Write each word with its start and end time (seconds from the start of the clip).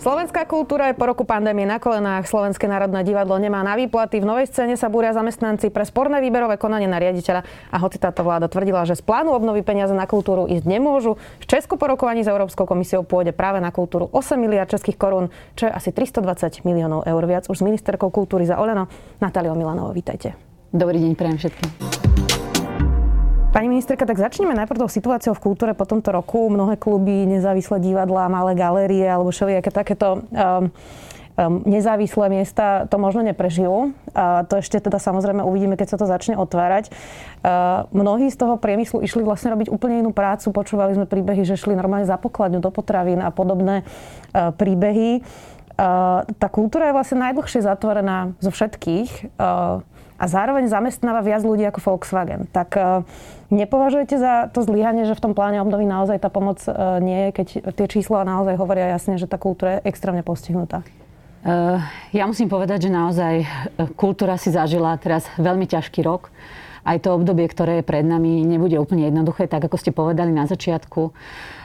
Slovenská 0.00 0.48
kultúra 0.48 0.88
je 0.88 0.96
po 0.96 1.04
roku 1.04 1.28
pandémie 1.28 1.68
na 1.68 1.76
kolenách. 1.76 2.24
Slovenské 2.24 2.64
národné 2.64 3.04
divadlo 3.04 3.36
nemá 3.36 3.60
na 3.60 3.76
výplaty. 3.76 4.24
V 4.24 4.24
novej 4.24 4.48
scéne 4.48 4.72
sa 4.80 4.88
búria 4.88 5.12
zamestnanci 5.12 5.68
pre 5.68 5.84
sporné 5.84 6.24
výberové 6.24 6.56
konanie 6.56 6.88
na 6.88 6.96
riaditeľa. 6.96 7.44
A 7.68 7.76
hoci 7.76 8.00
táto 8.00 8.24
vláda 8.24 8.48
tvrdila, 8.48 8.88
že 8.88 8.96
z 8.96 9.04
plánu 9.04 9.36
obnovy 9.36 9.60
peniaze 9.60 9.92
na 9.92 10.08
kultúru 10.08 10.48
ísť 10.48 10.64
nemôžu, 10.64 11.20
v 11.20 11.44
Česku 11.44 11.76
po 11.76 11.84
rokovaní 11.84 12.24
s 12.24 12.32
Európskou 12.32 12.64
komisiou 12.64 13.04
pôjde 13.04 13.36
práve 13.36 13.60
na 13.60 13.68
kultúru 13.68 14.08
8 14.08 14.40
miliard 14.40 14.72
českých 14.72 14.96
korún, 14.96 15.28
čo 15.52 15.68
je 15.68 15.72
asi 15.76 15.92
320 15.92 16.64
miliónov 16.64 17.04
eur 17.04 17.24
viac. 17.28 17.52
Už 17.52 17.60
s 17.60 17.66
ministerkou 17.68 18.08
kultúry 18.08 18.48
za 18.48 18.56
Oleno, 18.56 18.88
Natáliou 19.20 19.52
Milanovo, 19.52 19.92
vítajte. 19.92 20.32
Dobrý 20.72 20.96
deň, 20.96 21.12
prajem 21.12 21.36
všetkým. 21.36 21.68
Pani 23.50 23.66
ministerka, 23.66 24.06
tak 24.06 24.14
začneme 24.14 24.54
najprv 24.54 24.78
tou 24.78 24.86
situáciou 24.86 25.34
v 25.34 25.42
kultúre 25.42 25.74
po 25.74 25.82
tomto 25.82 26.14
roku. 26.14 26.46
Mnohé 26.46 26.78
kluby, 26.78 27.26
nezávislé 27.26 27.82
divadlá, 27.82 28.30
malé 28.30 28.54
galérie 28.54 29.02
alebo 29.02 29.34
všelijaké 29.34 29.74
takéto 29.74 30.22
um, 30.22 30.70
um, 31.34 31.58
nezávislé 31.66 32.30
miesta 32.30 32.86
to 32.86 32.94
možno 33.02 33.26
neprežijú. 33.26 33.90
A 34.14 34.46
to 34.46 34.62
ešte 34.62 34.78
teda 34.78 35.02
samozrejme 35.02 35.42
uvidíme, 35.42 35.74
keď 35.74 35.88
sa 35.90 35.98
to 35.98 36.06
začne 36.06 36.38
otvárať. 36.38 36.94
Uh, 37.42 37.90
mnohí 37.90 38.30
z 38.30 38.38
toho 38.38 38.54
priemyslu 38.54 39.02
išli 39.02 39.26
vlastne 39.26 39.50
robiť 39.50 39.66
úplne 39.66 39.98
inú 39.98 40.14
prácu. 40.14 40.54
Počúvali 40.54 40.94
sme 40.94 41.10
príbehy, 41.10 41.42
že 41.42 41.58
šli 41.58 41.74
normálne 41.74 42.06
za 42.06 42.22
pokladňu 42.22 42.62
do 42.62 42.70
potravín 42.70 43.18
a 43.18 43.34
podobné 43.34 43.82
uh, 43.82 44.54
príbehy. 44.54 45.26
Uh, 45.74 46.22
tá 46.38 46.46
kultúra 46.46 46.86
je 46.86 46.94
vlastne 46.94 47.18
najdlhšie 47.18 47.66
zatvorená 47.66 48.30
zo 48.38 48.54
všetkých. 48.54 49.34
Uh, 49.42 49.82
a 50.20 50.24
zároveň 50.28 50.68
zamestnáva 50.68 51.24
viac 51.24 51.40
ľudí 51.40 51.64
ako 51.64 51.80
Volkswagen. 51.80 52.44
Tak 52.52 52.76
e, 52.76 52.80
nepovažujete 53.48 54.20
za 54.20 54.52
to 54.52 54.60
zlyhanie, 54.60 55.08
že 55.08 55.16
v 55.16 55.24
tom 55.24 55.32
pláne 55.32 55.64
obnovy 55.64 55.88
naozaj 55.88 56.20
tá 56.20 56.28
pomoc 56.28 56.60
e, 56.68 56.70
nie 57.00 57.18
je, 57.24 57.28
keď 57.40 57.46
tie 57.72 57.86
čísla 57.88 58.28
naozaj 58.28 58.60
hovoria 58.60 58.92
jasne, 58.92 59.16
že 59.16 59.24
tá 59.24 59.40
kultúra 59.40 59.80
je 59.80 59.88
extrémne 59.88 60.20
postihnutá? 60.20 60.84
Uh, 61.40 61.80
ja 62.12 62.28
musím 62.28 62.52
povedať, 62.52 62.84
že 62.84 62.90
naozaj 62.92 63.48
kultúra 63.96 64.36
si 64.36 64.52
zažila 64.52 64.92
teraz 65.00 65.24
veľmi 65.40 65.64
ťažký 65.64 66.04
rok. 66.04 66.28
Aj 66.84 67.00
to 67.00 67.16
obdobie, 67.16 67.48
ktoré 67.48 67.80
je 67.80 67.88
pred 67.88 68.04
nami, 68.04 68.44
nebude 68.44 68.76
úplne 68.76 69.08
jednoduché, 69.08 69.48
tak 69.48 69.64
ako 69.64 69.76
ste 69.80 69.88
povedali 69.88 70.36
na 70.36 70.44
začiatku. 70.44 71.16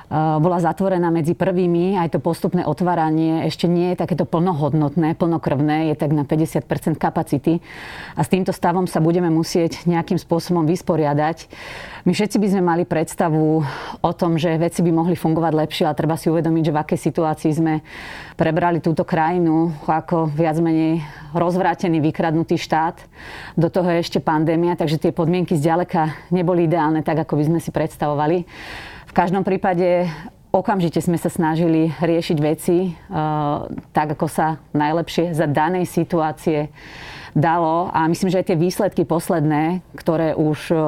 Eh, 0.05 0.37
bola 0.37 0.61
zatvorená 0.61 1.09
medzi 1.09 1.33
prvými. 1.33 1.97
Aj 1.97 2.05
to 2.13 2.21
postupné 2.21 2.61
otváranie 2.61 3.49
ešte 3.49 3.65
nie 3.65 3.89
je 3.89 3.97
takéto 3.97 4.29
plnohodnotné, 4.29 5.17
plnokrvné, 5.17 5.89
je 5.89 5.95
tak 5.97 6.13
na 6.13 6.21
50% 6.21 7.01
kapacity. 7.01 7.57
A 8.13 8.21
s 8.21 8.29
týmto 8.29 8.53
stavom 8.53 8.85
sa 8.85 9.01
budeme 9.01 9.33
musieť 9.33 9.81
nejakým 9.89 10.21
spôsobom 10.21 10.69
vysporiadať. 10.69 11.49
My 12.05 12.13
všetci 12.13 12.37
by 12.37 12.47
sme 12.53 12.61
mali 12.61 12.83
predstavu 12.85 13.65
o 14.05 14.11
tom, 14.13 14.37
že 14.37 14.61
veci 14.61 14.85
by 14.85 14.93
mohli 14.93 15.17
fungovať 15.17 15.53
lepšie, 15.57 15.89
ale 15.89 15.97
treba 15.97 16.21
si 16.21 16.29
uvedomiť, 16.29 16.63
že 16.69 16.75
v 16.77 16.81
akej 16.85 16.99
situácii 17.01 17.51
sme 17.57 17.73
prebrali 18.37 18.85
túto 18.85 19.01
krajinu 19.01 19.73
ako 19.89 20.29
viac 20.29 20.61
menej 20.61 21.01
rozvrátený, 21.33 21.97
vykradnutý 21.97 22.61
štát. 22.61 23.01
Do 23.57 23.73
toho 23.73 23.89
je 23.89 24.05
ešte 24.05 24.21
pandémia, 24.21 24.77
takže 24.77 25.01
tie 25.01 25.09
podmienky 25.09 25.57
zďaleka 25.57 26.29
neboli 26.29 26.69
ideálne 26.69 27.01
tak, 27.01 27.25
ako 27.25 27.41
by 27.41 27.43
sme 27.49 27.57
si 27.57 27.73
predstavovali 27.73 28.45
každom 29.15 29.47
prípade 29.47 30.11
okamžite 30.51 30.99
sme 30.99 31.15
sa 31.15 31.31
snažili 31.31 31.87
riešiť 32.03 32.37
veci 32.43 32.91
uh, 32.91 33.63
tak, 33.95 34.19
ako 34.19 34.27
sa 34.27 34.59
najlepšie 34.75 35.31
za 35.31 35.47
danej 35.47 35.87
situácie 35.87 36.67
dalo. 37.31 37.87
A 37.95 38.07
myslím, 38.11 38.27
že 38.27 38.43
aj 38.43 38.47
tie 38.51 38.59
výsledky 38.59 39.07
posledné, 39.07 39.79
ktoré 39.95 40.35
už 40.35 40.59
uh, 40.71 40.79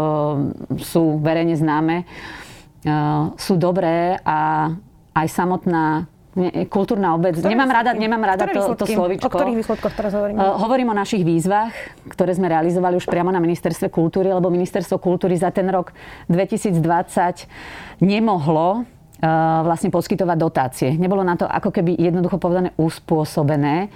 sú 0.75 1.23
verejne 1.23 1.56
známe, 1.56 2.03
uh, 2.03 3.31
sú 3.40 3.56
dobré 3.56 4.19
a 4.28 4.72
aj 5.16 5.28
samotná 5.31 6.12
kultúrna 6.70 7.18
obec. 7.18 7.38
Ktoré 7.38 7.53
nemám 7.53 7.72
rada, 7.72 7.92
nemám 7.98 8.24
rada 8.24 8.46
to, 8.46 8.78
to 8.78 8.86
slovičko. 8.86 9.28
O 9.28 9.34
ktorých 9.34 9.58
výsledkoch 9.58 9.94
teraz 9.98 10.14
hovoríme? 10.14 10.38
Uh, 10.38 10.56
hovorím 10.62 10.94
o 10.94 10.96
našich 10.96 11.25
výzvach, 11.25 11.74
ktoré 12.14 12.38
sme 12.38 12.48
realizovali 12.48 12.96
už 12.98 13.09
priamo 13.09 13.34
na 13.34 13.42
ministerstve 13.42 13.90
kultúry, 13.90 14.30
lebo 14.30 14.53
ministerstvo 14.53 15.02
kultúry 15.02 15.34
za 15.36 15.50
ten 15.50 15.66
rok 15.68 15.92
2020 16.30 16.78
nemohlo 18.06 18.81
uh, 18.81 18.86
vlastne 19.66 19.90
poskytovať 19.90 20.38
dotácie. 20.38 20.90
Nebolo 20.94 21.26
na 21.26 21.34
to 21.34 21.50
ako 21.50 21.74
keby 21.74 21.97
jednoducho 21.97 22.38
povedané 22.38 22.70
uspôsobené. 22.78 23.90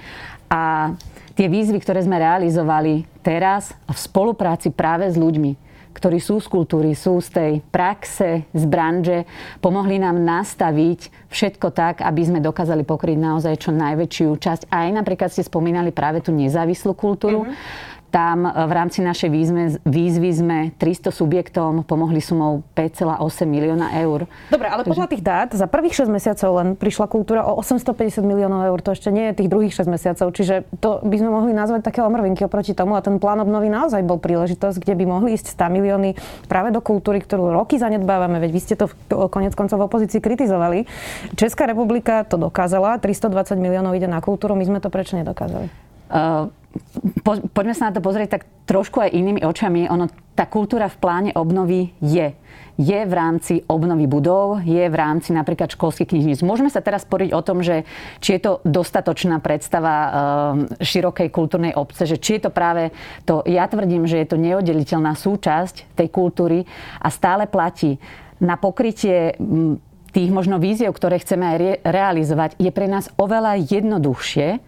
A 0.52 0.94
tie 1.38 1.48
výzvy, 1.48 1.80
ktoré 1.80 2.04
sme 2.04 2.20
realizovali 2.20 3.08
teraz 3.24 3.72
v 3.88 3.98
spolupráci 3.98 4.74
práve 4.74 5.08
s 5.08 5.16
ľuďmi, 5.16 5.71
ktorí 5.94 6.18
sú 6.18 6.40
z 6.40 6.48
kultúry, 6.48 6.96
sú 6.96 7.20
z 7.20 7.30
tej 7.30 7.52
praxe, 7.70 8.48
z 8.52 8.64
branže, 8.66 9.28
pomohli 9.60 10.00
nám 10.00 10.18
nastaviť 10.18 11.30
všetko 11.30 11.68
tak, 11.76 12.02
aby 12.02 12.22
sme 12.24 12.40
dokázali 12.40 12.82
pokryť 12.88 13.18
naozaj 13.20 13.54
čo 13.62 13.72
najväčšiu 13.76 14.30
časť. 14.40 14.62
Aj 14.72 14.88
napríklad 14.90 15.30
ste 15.30 15.46
spomínali 15.46 15.94
práve 15.94 16.24
tú 16.24 16.34
nezávislú 16.34 16.96
kultúru. 16.96 17.46
Mm-hmm 17.46 17.92
tam 18.12 18.44
e, 18.46 18.52
v 18.52 18.72
rámci 18.76 19.00
našej 19.00 19.30
výzvy, 19.32 19.64
výzvy 19.88 20.30
sme 20.36 20.58
300 20.76 21.10
subjektom 21.10 21.88
pomohli 21.88 22.20
sumou 22.20 22.62
5,8 22.76 23.48
milióna 23.48 23.96
eur. 24.04 24.28
Dobre, 24.52 24.68
ale 24.68 24.84
podľa 24.84 25.08
tých 25.08 25.24
dát 25.24 25.50
za 25.56 25.66
prvých 25.66 26.04
6 26.04 26.12
mesiacov 26.12 26.50
len 26.60 26.68
prišla 26.76 27.08
kultúra 27.08 27.48
o 27.48 27.58
850 27.64 28.22
miliónov 28.22 28.68
eur. 28.68 28.80
To 28.84 28.92
ešte 28.92 29.10
nie 29.10 29.32
je 29.32 29.42
tých 29.42 29.50
druhých 29.50 29.74
6 29.74 29.88
mesiacov. 29.88 30.28
Čiže 30.36 30.68
to 30.84 31.00
by 31.02 31.16
sme 31.16 31.32
mohli 31.32 31.56
nazvať 31.56 31.88
také 31.88 32.04
omrvinky 32.04 32.44
oproti 32.44 32.76
tomu. 32.76 33.00
A 33.00 33.02
ten 33.02 33.18
plán 33.18 33.40
obnovy 33.40 33.72
naozaj 33.72 34.04
bol 34.04 34.20
príležitosť, 34.20 34.84
kde 34.84 34.94
by 35.00 35.04
mohli 35.08 35.40
ísť 35.40 35.56
100 35.56 35.72
milióny 35.72 36.10
práve 36.52 36.76
do 36.76 36.84
kultúry, 36.84 37.24
ktorú 37.24 37.56
roky 37.56 37.80
zanedbávame. 37.80 38.44
Veď 38.44 38.52
vy 38.52 38.62
ste 38.62 38.76
to 38.76 38.92
konec 39.32 39.56
koncov 39.56 39.80
v 39.80 39.88
opozícii 39.88 40.20
kritizovali. 40.20 40.84
Česká 41.40 41.64
republika 41.64 42.28
to 42.28 42.36
dokázala. 42.36 43.00
320 43.00 43.56
miliónov 43.56 43.96
ide 43.96 44.12
na 44.12 44.20
kultúru. 44.20 44.54
My 44.60 44.68
sme 44.68 44.84
to 44.84 44.92
prečo 44.92 45.16
nedokázali? 45.16 45.72
Uh, 46.12 46.52
po, 47.22 47.38
poďme 47.52 47.76
sa 47.76 47.90
na 47.90 47.96
to 47.96 48.02
pozrieť 48.04 48.40
tak 48.40 48.44
trošku 48.66 49.04
aj 49.04 49.12
inými 49.12 49.44
očami. 49.44 49.92
Ono, 49.92 50.08
tá 50.34 50.48
kultúra 50.48 50.88
v 50.88 51.00
pláne 51.00 51.32
obnovy 51.36 51.92
je. 52.00 52.34
Je 52.80 53.00
v 53.04 53.14
rámci 53.14 53.62
obnovy 53.68 54.08
budov, 54.08 54.64
je 54.64 54.82
v 54.88 54.96
rámci 54.96 55.36
napríklad 55.36 55.76
školských 55.76 56.08
knižníc. 56.08 56.40
Môžeme 56.42 56.72
sa 56.72 56.82
teraz 56.82 57.04
sporiť 57.04 57.30
o 57.36 57.42
tom, 57.44 57.62
že 57.62 57.84
či 58.24 58.40
je 58.40 58.42
to 58.42 58.52
dostatočná 58.64 59.44
predstava 59.44 59.94
e, 59.94 60.10
širokej 60.82 61.30
kultúrnej 61.30 61.76
obce, 61.76 62.08
že 62.08 62.18
či 62.18 62.40
je 62.40 62.48
to 62.48 62.52
práve 62.52 62.90
to, 63.28 63.44
ja 63.46 63.68
tvrdím, 63.68 64.08
že 64.08 64.24
je 64.24 64.28
to 64.32 64.40
neoddeliteľná 64.40 65.14
súčasť 65.14 65.94
tej 65.94 66.08
kultúry 66.10 66.64
a 66.98 67.12
stále 67.12 67.46
platí 67.46 68.02
na 68.42 68.58
pokrytie 68.58 69.38
tých 70.12 70.30
možno 70.34 70.58
víziev, 70.58 70.92
ktoré 70.96 71.22
chceme 71.22 71.46
aj 71.54 71.58
re- 71.60 71.80
realizovať, 71.86 72.58
je 72.58 72.72
pre 72.74 72.88
nás 72.90 73.14
oveľa 73.16 73.62
jednoduchšie 73.62 74.60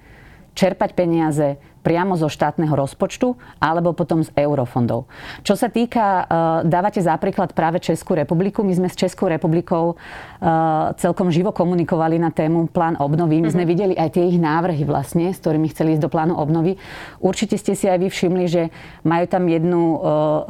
čerpať 0.53 0.89
peniaze 0.93 1.57
priamo 1.83 2.15
zo 2.15 2.31
štátneho 2.31 2.71
rozpočtu 2.71 3.35
alebo 3.59 3.91
potom 3.91 4.23
z 4.23 4.31
eurofondov. 4.39 5.05
Čo 5.43 5.59
sa 5.59 5.67
týka, 5.67 6.23
uh, 6.23 6.25
dávate 6.63 7.03
za 7.03 7.13
príklad 7.19 7.51
práve 7.51 7.83
Českú 7.83 8.15
republiku. 8.15 8.63
My 8.63 8.73
sme 8.73 8.87
s 8.87 8.95
Českou 8.95 9.27
republikou 9.27 9.93
uh, 9.93 10.95
celkom 10.95 11.27
živo 11.27 11.51
komunikovali 11.51 12.15
na 12.17 12.31
tému 12.31 12.71
plán 12.71 12.95
obnovy. 12.97 13.43
My 13.43 13.51
sme 13.51 13.67
mhm. 13.67 13.69
videli 13.69 13.93
aj 13.99 14.15
tie 14.15 14.23
ich 14.31 14.39
návrhy 14.39 14.87
vlastne, 14.87 15.35
s 15.35 15.43
ktorými 15.43 15.67
chceli 15.75 15.99
ísť 15.99 16.07
do 16.07 16.09
plánu 16.09 16.39
obnovy. 16.39 16.79
Určite 17.19 17.59
ste 17.59 17.75
si 17.75 17.91
aj 17.91 17.99
vy 17.99 18.07
všimli, 18.07 18.45
že 18.47 18.71
majú 19.03 19.25
tam 19.27 19.43
jednu 19.51 19.81
uh, 19.83 19.99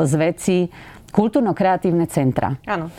z 0.05 0.13
vecí 0.15 0.57
kultúrno-kreatívne 1.13 2.09
centra. 2.09 2.57
Áno. 2.65 2.89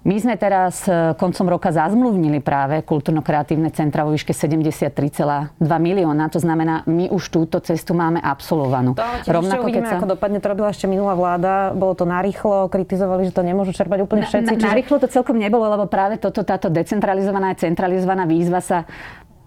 My 0.00 0.16
sme 0.16 0.32
teraz 0.40 0.88
e, 0.88 1.12
koncom 1.12 1.52
roka 1.52 1.68
zazmluvnili 1.68 2.40
práve 2.40 2.80
kultúrno-kreatívne 2.80 3.68
centra 3.68 4.08
vo 4.08 4.16
výške 4.16 4.32
73,2 4.32 5.60
milióna. 5.60 6.32
To 6.32 6.40
znamená, 6.40 6.88
my 6.88 7.12
už 7.12 7.28
túto 7.28 7.60
cestu 7.60 7.92
máme 7.92 8.16
absolvovanú. 8.16 8.96
To 8.96 9.04
Rovnako, 9.28 9.68
uvidíme, 9.68 9.92
sa... 9.92 10.00
ako 10.00 10.16
dopadne. 10.16 10.40
To 10.40 10.48
robila 10.56 10.72
ešte 10.72 10.88
minulá 10.88 11.12
vláda. 11.12 11.76
Bolo 11.76 11.92
to 11.92 12.08
narýchlo, 12.08 12.72
kritizovali, 12.72 13.28
že 13.28 13.36
to 13.36 13.44
nemôžu 13.44 13.76
čerpať 13.76 14.00
úplne 14.00 14.24
všetci. 14.24 14.48
Na, 14.48 14.56
na, 14.56 14.60
čiže... 14.64 14.70
Narýchlo 14.72 14.96
to 15.04 15.08
celkom 15.12 15.36
nebolo, 15.36 15.68
lebo 15.68 15.84
práve 15.84 16.16
toto, 16.16 16.48
táto 16.48 16.72
decentralizovaná 16.72 17.52
a 17.52 17.60
centralizovaná 17.60 18.24
výzva 18.24 18.64
sa 18.64 18.88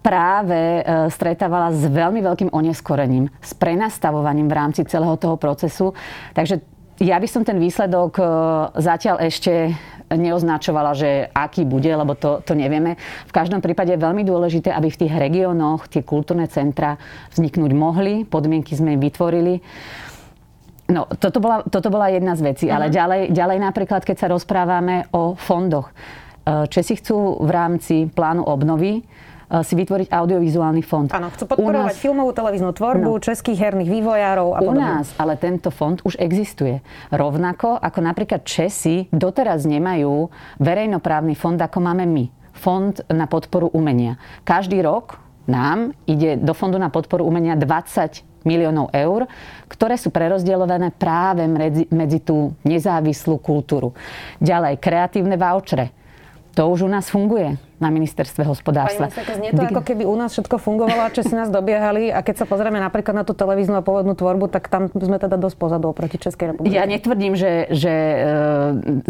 práve 0.05 0.53
e, 0.53 1.09
stretávala 1.09 1.73
s 1.73 1.81
veľmi 1.89 2.21
veľkým 2.21 2.53
oneskorením, 2.53 3.25
s 3.41 3.57
prenastavovaním 3.57 4.45
v 4.45 4.53
rámci 4.53 4.85
celého 4.85 5.17
toho 5.17 5.33
procesu. 5.33 5.97
Takže 6.37 6.61
ja 7.01 7.17
by 7.17 7.25
som 7.25 7.41
ten 7.41 7.57
výsledok 7.57 8.21
e, 8.21 8.23
zatiaľ 8.77 9.17
ešte 9.25 9.73
neoznačovala, 10.17 10.91
že 10.93 11.29
aký 11.31 11.65
bude, 11.65 11.89
lebo 11.89 12.13
to, 12.13 12.41
to 12.45 12.53
nevieme. 12.53 12.95
V 13.29 13.33
každom 13.33 13.59
prípade 13.59 13.93
je 13.93 14.01
veľmi 14.01 14.25
dôležité, 14.25 14.69
aby 14.73 14.89
v 14.89 14.99
tých 15.05 15.13
regiónoch 15.13 15.89
tie 15.89 16.05
kultúrne 16.05 16.45
centra 16.47 16.97
vzniknúť 17.33 17.71
mohli. 17.73 18.23
Podmienky 18.27 18.77
sme 18.77 18.95
im 18.97 19.01
vytvorili. 19.01 19.59
No, 20.91 21.07
toto 21.07 21.39
bola, 21.39 21.63
toto 21.63 21.87
bola 21.87 22.11
jedna 22.11 22.35
z 22.35 22.41
vecí, 22.43 22.65
ale 22.67 22.91
mhm. 22.91 22.93
ďalej, 22.93 23.21
ďalej 23.31 23.57
napríklad, 23.63 24.01
keď 24.03 24.17
sa 24.19 24.27
rozprávame 24.27 25.07
o 25.15 25.33
fondoch. 25.33 25.89
E, 26.43 26.67
Česi 26.67 26.99
chcú 26.99 27.39
v 27.39 27.49
rámci 27.49 27.95
plánu 28.11 28.43
obnovy 28.43 29.01
si 29.61 29.77
vytvoriť 29.77 30.09
audiovizuálny 30.09 30.81
fond. 30.81 31.13
Áno, 31.13 31.29
chcú 31.29 31.45
podporovať 31.53 31.93
nás... 31.93 32.01
filmovú 32.01 32.33
televíznu 32.33 32.73
tvorbu, 32.73 33.11
no, 33.13 33.21
českých 33.21 33.69
herných 33.69 33.89
vývojárov 33.93 34.57
a 34.57 34.59
podobne. 34.65 34.81
U 34.81 34.81
nás 34.81 35.13
ale 35.21 35.37
tento 35.37 35.69
fond 35.69 36.01
už 36.01 36.17
existuje. 36.17 36.81
Rovnako 37.13 37.77
ako 37.77 37.99
napríklad 38.01 38.41
Česi 38.41 39.05
doteraz 39.13 39.69
nemajú 39.69 40.33
verejnoprávny 40.57 41.37
fond, 41.37 41.61
ako 41.61 41.77
máme 41.77 42.09
my. 42.09 42.25
Fond 42.57 42.97
na 43.13 43.29
podporu 43.29 43.69
umenia. 43.69 44.17
Každý 44.41 44.81
rok 44.81 45.21
nám 45.45 45.91
ide 46.07 46.39
do 46.39 46.55
Fondu 46.55 46.79
na 46.79 46.87
podporu 46.87 47.27
umenia 47.27 47.59
20 47.59 48.47
miliónov 48.47 48.91
eur, 48.91 49.27
ktoré 49.67 49.95
sú 49.99 50.11
prerozdeľované 50.11 50.95
práve 50.95 51.47
medzi, 51.47 51.83
medzi 51.91 52.19
tú 52.23 52.55
nezávislú 52.63 53.39
kultúru. 53.39 53.95
Ďalej, 54.39 54.79
kreatívne 54.79 55.35
vouchere. 55.39 55.91
To 56.53 56.69
už 56.69 56.85
u 56.85 56.89
nás 56.91 57.09
funguje 57.09 57.57
na 57.83 57.91
ministerstve 57.91 58.47
hospodárstva. 58.47 59.11
Pani 59.11 59.35
znie 59.35 59.49
to 59.51 59.67
ako 59.67 59.83
keby 59.83 60.07
u 60.07 60.15
nás 60.15 60.31
všetko 60.31 60.55
fungovalo 60.55 61.03
a 61.03 61.11
si 61.11 61.35
nás 61.35 61.51
dobiehali 61.51 62.07
a 62.07 62.23
keď 62.23 62.43
sa 62.43 62.45
pozrieme 62.47 62.79
napríklad 62.79 63.11
na 63.11 63.23
tú 63.27 63.35
televíznu 63.35 63.75
a 63.75 63.83
pôvodnú 63.83 64.15
tvorbu, 64.15 64.47
tak 64.47 64.71
tam 64.71 64.87
sme 64.87 65.19
teda 65.19 65.35
dosť 65.35 65.55
pozadu 65.59 65.91
oproti 65.91 66.15
Českej 66.15 66.55
republike. 66.55 66.71
Ja 66.71 66.87
netvrdím, 66.87 67.35
že, 67.35 67.67
že 67.75 67.91
e, 67.91 68.17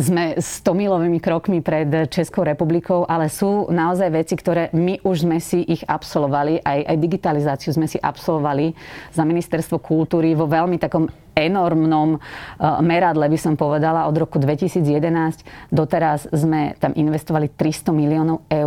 sme 0.02 0.24
100 0.42 0.66
milovými 0.74 1.22
krokmi 1.22 1.62
pred 1.62 2.10
Českou 2.10 2.42
republikou, 2.42 3.06
ale 3.06 3.30
sú 3.30 3.70
naozaj 3.70 4.10
veci, 4.10 4.34
ktoré 4.34 4.74
my 4.74 5.06
už 5.06 5.30
sme 5.30 5.38
si 5.38 5.62
ich 5.62 5.86
absolvovali, 5.86 6.64
aj, 6.64 6.80
aj 6.90 6.98
digitalizáciu 6.98 7.70
sme 7.76 7.86
si 7.86 8.02
absolvovali 8.02 8.74
za 9.14 9.22
ministerstvo 9.28 9.78
kultúry 9.84 10.34
vo 10.34 10.50
veľmi 10.50 10.82
takom 10.82 11.06
enormnom 11.34 12.18
eh, 12.18 12.22
meradle, 12.86 13.26
by 13.26 13.40
som 13.42 13.54
povedala. 13.58 14.06
Od 14.08 14.16
roku 14.16 14.38
2011 14.38 15.74
doteraz 15.74 16.30
sme 16.30 16.78
tam 16.78 16.94
investovali 16.94 17.50
300 17.50 17.90
miliónov 17.92 18.46
eur, 18.48 18.63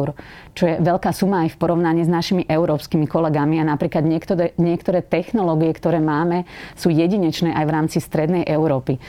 čo 0.56 0.64
je 0.68 0.74
veľká 0.80 1.10
suma 1.12 1.46
aj 1.46 1.56
v 1.56 1.60
porovnaní 1.60 2.02
s 2.04 2.10
našimi 2.10 2.44
európskymi 2.44 3.08
kolegami. 3.08 3.60
A 3.60 3.64
napríklad 3.64 4.04
niektoré, 4.04 4.52
niektoré 4.60 5.00
technológie, 5.00 5.72
ktoré 5.72 6.02
máme, 6.02 6.44
sú 6.76 6.92
jedinečné 6.92 7.52
aj 7.56 7.64
v 7.64 7.74
rámci 7.74 7.98
strednej 8.00 8.44
Európy. 8.44 9.00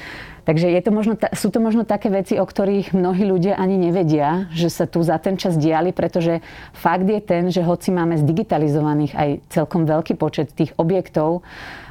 Takže 0.47 0.71
je 0.71 0.79
to 0.79 0.95
možno, 0.95 1.19
sú 1.35 1.51
to 1.51 1.59
možno 1.59 1.83
také 1.83 2.07
veci, 2.07 2.39
o 2.39 2.47
ktorých 2.47 2.95
mnohí 2.95 3.27
ľudia 3.27 3.59
ani 3.59 3.75
nevedia, 3.75 4.47
že 4.55 4.71
sa 4.71 4.87
tu 4.87 5.03
za 5.03 5.19
ten 5.19 5.35
čas 5.35 5.59
diali, 5.59 5.91
pretože 5.91 6.39
fakt 6.71 7.03
je 7.03 7.19
ten, 7.19 7.51
že 7.51 7.59
hoci 7.59 7.91
máme 7.91 8.15
zdigitalizovaných 8.15 9.11
aj 9.11 9.29
celkom 9.51 9.83
veľký 9.83 10.15
počet 10.15 10.55
tých 10.55 10.71
objektov, 10.79 11.43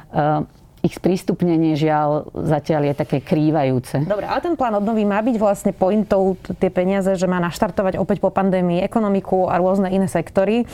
eh, 0.09 0.41
ich 0.85 0.93
sprístupnenie 0.93 1.73
žiaľ 1.73 2.29
zatiaľ 2.37 2.93
je 2.93 2.93
také 2.93 3.17
krývajúce. 3.17 4.05
Dobre, 4.05 4.29
ale 4.29 4.39
ten 4.45 4.53
plán 4.53 4.77
obnovy 4.77 5.09
má 5.09 5.17
byť 5.25 5.35
vlastne 5.41 5.71
pointou 5.73 6.37
tie 6.61 6.69
peniaze, 6.69 7.09
že 7.17 7.25
má 7.25 7.41
naštartovať 7.41 7.97
opäť 7.97 8.21
po 8.21 8.29
pandémii 8.29 8.85
ekonomiku 8.85 9.49
a 9.49 9.57
rôzne 9.57 9.89
iné 9.89 10.05
sektory. 10.05 10.63
E, 10.63 10.65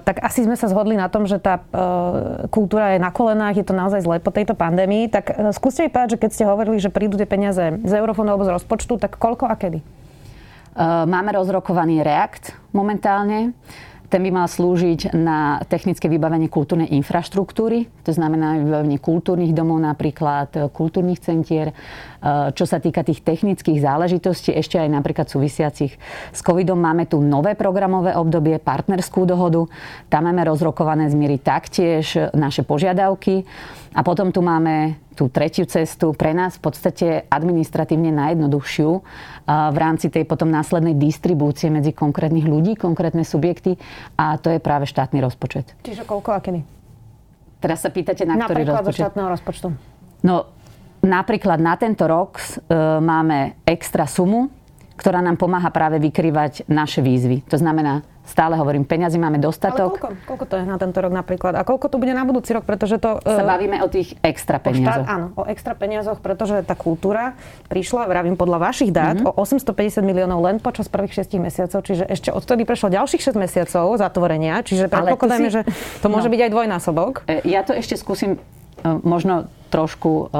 tak 0.00 0.24
asi 0.24 0.48
sme 0.48 0.56
sa 0.56 0.72
zhodli 0.72 0.96
na 0.96 1.12
tom, 1.12 1.28
že 1.28 1.36
tá 1.36 1.60
e, 1.60 1.62
kultúra 2.48 2.96
je 2.96 3.04
na 3.04 3.12
kolenách, 3.12 3.60
je 3.60 3.66
to 3.68 3.76
naozaj 3.76 4.00
zle 4.00 4.16
po 4.18 4.32
tejto 4.32 4.56
pandémii. 4.56 5.12
Tak 5.12 5.24
e, 5.28 5.32
skúste 5.52 5.84
mi 5.84 5.92
povedať, 5.92 6.16
že 6.16 6.20
keď 6.24 6.30
ste 6.32 6.44
hovorili, 6.48 6.80
že 6.80 6.88
prídu 6.88 7.20
tie 7.20 7.28
peniaze 7.28 7.78
z 7.84 7.92
eurofondu 7.92 8.32
alebo 8.32 8.48
z 8.48 8.54
rozpočtu, 8.56 8.96
tak 8.96 9.20
koľko 9.20 9.44
a 9.44 9.56
kedy? 9.60 9.80
Máme 11.06 11.30
rozrokovaný 11.38 12.02
React 12.02 12.74
momentálne. 12.74 13.54
Ten 14.14 14.22
by 14.22 14.30
mal 14.30 14.46
slúžiť 14.46 15.10
na 15.10 15.58
technické 15.66 16.06
vybavenie 16.06 16.46
kultúrnej 16.46 16.86
infraštruktúry, 17.02 17.90
to 18.06 18.14
znamená 18.14 18.62
vybavenie 18.62 19.02
kultúrnych 19.02 19.50
domov 19.50 19.82
napríklad, 19.82 20.70
kultúrnych 20.70 21.18
centier. 21.18 21.74
E, 21.74 22.54
čo 22.54 22.62
sa 22.62 22.78
týka 22.78 23.02
tých 23.02 23.26
technických 23.26 23.82
záležitostí, 23.82 24.54
ešte 24.54 24.78
aj 24.78 24.86
napríklad 24.86 25.26
súvisiacich 25.26 25.98
s 26.30 26.40
covidom, 26.46 26.78
máme 26.78 27.10
tu 27.10 27.18
nové 27.18 27.58
programové 27.58 28.14
obdobie, 28.14 28.62
partnerskú 28.62 29.26
dohodu. 29.26 29.66
Tam 30.06 30.30
máme 30.30 30.46
rozrokované 30.46 31.10
zmiery 31.10 31.42
taktiež 31.42 32.30
naše 32.38 32.62
požiadavky. 32.62 33.42
A 33.94 34.02
potom 34.02 34.34
tu 34.34 34.42
máme 34.42 34.98
tú 35.14 35.30
tretiu 35.30 35.64
cestu, 35.70 36.10
pre 36.10 36.34
nás 36.34 36.58
v 36.58 36.62
podstate 36.66 37.06
administratívne 37.30 38.10
najjednoduchšiu 38.10 38.90
v 39.46 39.76
rámci 39.78 40.10
tej 40.10 40.26
potom 40.26 40.50
následnej 40.50 40.98
distribúcie 40.98 41.70
medzi 41.70 41.94
konkrétnych 41.94 42.42
ľudí, 42.42 42.74
konkrétne 42.74 43.22
subjekty 43.22 43.78
a 44.18 44.34
to 44.42 44.50
je 44.50 44.58
práve 44.58 44.90
štátny 44.90 45.22
rozpočet. 45.22 45.78
Čiže 45.86 46.02
koľko 46.02 46.30
a 46.34 46.42
kedy? 46.42 46.60
Teraz 47.62 47.80
sa 47.86 47.94
pýtate, 47.94 48.26
na 48.26 48.44
ktorý 48.44 48.66
rozpočet? 48.66 49.00
Štátneho 49.06 49.28
rozpočtu. 49.30 49.66
No, 50.26 50.50
napríklad 51.00 51.62
na 51.62 51.78
tento 51.78 52.04
rok 52.10 52.42
e, 52.42 52.44
máme 52.98 53.62
extra 53.64 54.10
sumu, 54.10 54.50
ktorá 54.98 55.22
nám 55.22 55.38
pomáha 55.38 55.70
práve 55.70 56.02
vykrývať 56.02 56.66
naše 56.66 57.00
výzvy. 57.00 57.46
To 57.50 57.56
znamená 57.56 58.02
Stále 58.24 58.56
hovorím, 58.56 58.88
peňazí 58.88 59.20
máme 59.20 59.36
dostatok. 59.36 60.00
Ale 60.00 60.00
koľko? 60.00 60.08
Koľko 60.24 60.44
to 60.48 60.54
je 60.56 60.64
na 60.64 60.80
tento 60.80 60.98
rok 61.04 61.12
napríklad? 61.12 61.52
A 61.60 61.62
koľko 61.62 61.92
to 61.92 61.96
bude 62.00 62.16
na 62.16 62.24
budúci 62.24 62.56
rok? 62.56 62.64
Pretože 62.64 62.96
to... 62.96 63.20
Sa 63.20 63.44
uh, 63.44 63.48
bavíme 63.48 63.84
o 63.84 63.88
tých 63.92 64.16
extra 64.24 64.56
peniazoch. 64.56 65.04
áno, 65.04 65.26
o 65.36 65.44
extra 65.44 65.76
peniazoch, 65.76 66.24
pretože 66.24 66.64
tá 66.64 66.72
kultúra 66.72 67.36
prišla, 67.68 68.08
vravím 68.08 68.40
podľa 68.40 68.64
vašich 68.64 68.90
dát, 68.96 69.20
mm-hmm. 69.20 69.28
o 69.28 69.44
850 69.44 70.00
miliónov 70.00 70.40
len 70.40 70.56
počas 70.56 70.88
prvých 70.88 71.20
6 71.20 71.36
mesiacov. 71.36 71.84
Čiže 71.84 72.08
ešte 72.08 72.32
odtedy 72.32 72.64
prešlo 72.64 72.88
ďalších 72.88 73.20
6 73.20 73.36
mesiacov 73.36 74.00
zatvorenia. 74.00 74.64
Čiže 74.64 74.88
predpokladáme, 74.88 75.48
si... 75.52 75.60
že 75.60 75.60
to 76.00 76.08
môže 76.08 76.26
no. 76.28 76.32
byť 76.32 76.40
aj 76.48 76.50
dvojnásobok. 76.50 77.12
E, 77.28 77.44
ja 77.44 77.60
to 77.60 77.76
ešte 77.76 78.00
skúsim 78.00 78.40
e, 78.40 78.88
možno 79.04 79.52
trošku 79.68 80.32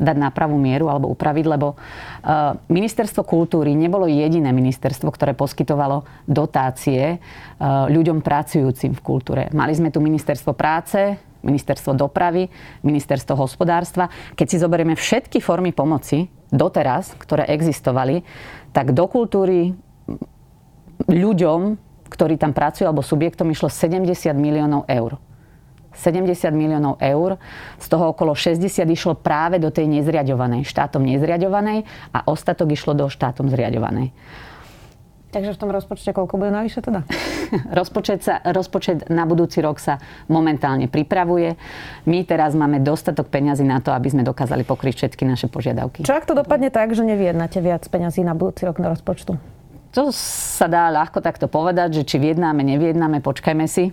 dať 0.00 0.16
na 0.16 0.32
pravú 0.32 0.56
mieru 0.56 0.88
alebo 0.88 1.12
upraviť, 1.12 1.44
lebo 1.44 1.76
uh, 1.76 2.56
ministerstvo 2.72 3.22
kultúry 3.22 3.76
nebolo 3.76 4.08
jediné 4.08 4.48
ministerstvo, 4.50 5.12
ktoré 5.12 5.36
poskytovalo 5.36 6.08
dotácie 6.24 7.20
uh, 7.20 7.84
ľuďom 7.92 8.24
pracujúcim 8.24 8.96
v 8.96 9.04
kultúre. 9.04 9.42
Mali 9.52 9.76
sme 9.76 9.92
tu 9.92 10.00
ministerstvo 10.00 10.56
práce, 10.56 11.20
ministerstvo 11.44 11.92
dopravy, 11.96 12.48
ministerstvo 12.80 13.36
hospodárstva. 13.36 14.08
Keď 14.36 14.46
si 14.48 14.56
zoberieme 14.56 14.96
všetky 14.96 15.40
formy 15.44 15.76
pomoci 15.76 16.28
doteraz, 16.48 17.12
ktoré 17.20 17.48
existovali, 17.52 18.24
tak 18.72 18.96
do 18.96 19.04
kultúry 19.06 19.76
ľuďom, 21.08 21.76
ktorí 22.10 22.36
tam 22.36 22.52
pracujú, 22.52 22.90
alebo 22.90 23.06
subjektom 23.06 23.48
išlo 23.52 23.70
70 23.70 24.10
miliónov 24.36 24.84
eur. 24.90 25.16
70 25.94 26.54
miliónov 26.54 27.02
eur, 27.02 27.36
z 27.78 27.86
toho 27.90 28.14
okolo 28.14 28.34
60 28.34 28.62
išlo 28.86 29.18
práve 29.18 29.58
do 29.58 29.74
tej 29.74 29.90
nezriadovanej, 29.90 30.66
štátom 30.66 31.02
nezriadovanej 31.02 31.84
a 32.14 32.18
ostatok 32.30 32.70
išlo 32.74 32.94
do 32.94 33.10
štátom 33.10 33.50
zriadovanej. 33.50 34.14
Takže 35.30 35.54
v 35.54 35.60
tom 35.62 35.70
rozpočte 35.70 36.10
koľko 36.10 36.42
bude 36.42 36.50
navyše 36.50 36.82
teda? 36.82 37.06
rozpočet, 37.78 38.26
sa, 38.26 38.42
rozpočet 38.42 39.06
na 39.14 39.22
budúci 39.30 39.62
rok 39.62 39.78
sa 39.78 40.02
momentálne 40.26 40.90
pripravuje. 40.90 41.54
My 42.10 42.26
teraz 42.26 42.58
máme 42.58 42.82
dostatok 42.82 43.30
peňazí 43.30 43.62
na 43.62 43.78
to, 43.78 43.94
aby 43.94 44.10
sme 44.10 44.26
dokázali 44.26 44.66
pokryť 44.66 45.06
všetky 45.06 45.22
naše 45.22 45.46
požiadavky. 45.46 46.02
Čo 46.02 46.18
ak 46.18 46.26
to 46.26 46.34
dopadne 46.34 46.74
tak, 46.74 46.98
že 46.98 47.06
nevyjednáte 47.06 47.62
viac 47.62 47.86
peňazí 47.86 48.26
na 48.26 48.34
budúci 48.34 48.66
rok 48.66 48.82
na 48.82 48.90
rozpočtu? 48.90 49.59
To 49.90 50.14
sa 50.14 50.70
dá 50.70 50.86
ľahko 50.86 51.18
takto 51.18 51.50
povedať, 51.50 52.02
že 52.02 52.06
či 52.06 52.16
vyjednáme, 52.22 52.62
nevyjednáme, 52.62 53.18
počkajme 53.26 53.66
si. 53.66 53.90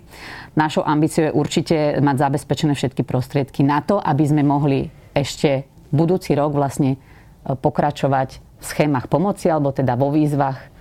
Našou 0.54 0.86
ambíciou 0.86 1.30
je 1.30 1.34
určite 1.34 1.76
mať 1.98 2.16
zabezpečené 2.22 2.78
všetky 2.78 3.02
prostriedky 3.02 3.66
na 3.66 3.82
to, 3.82 3.98
aby 3.98 4.22
sme 4.22 4.46
mohli 4.46 4.94
ešte 5.10 5.66
budúci 5.90 6.38
rok 6.38 6.54
vlastne 6.54 6.94
e, 6.94 6.98
pokračovať 7.50 8.28
v 8.38 8.64
schémach 8.64 9.10
pomoci 9.10 9.50
alebo 9.50 9.74
teda 9.74 9.98
vo 9.98 10.14
výzvach 10.14 10.77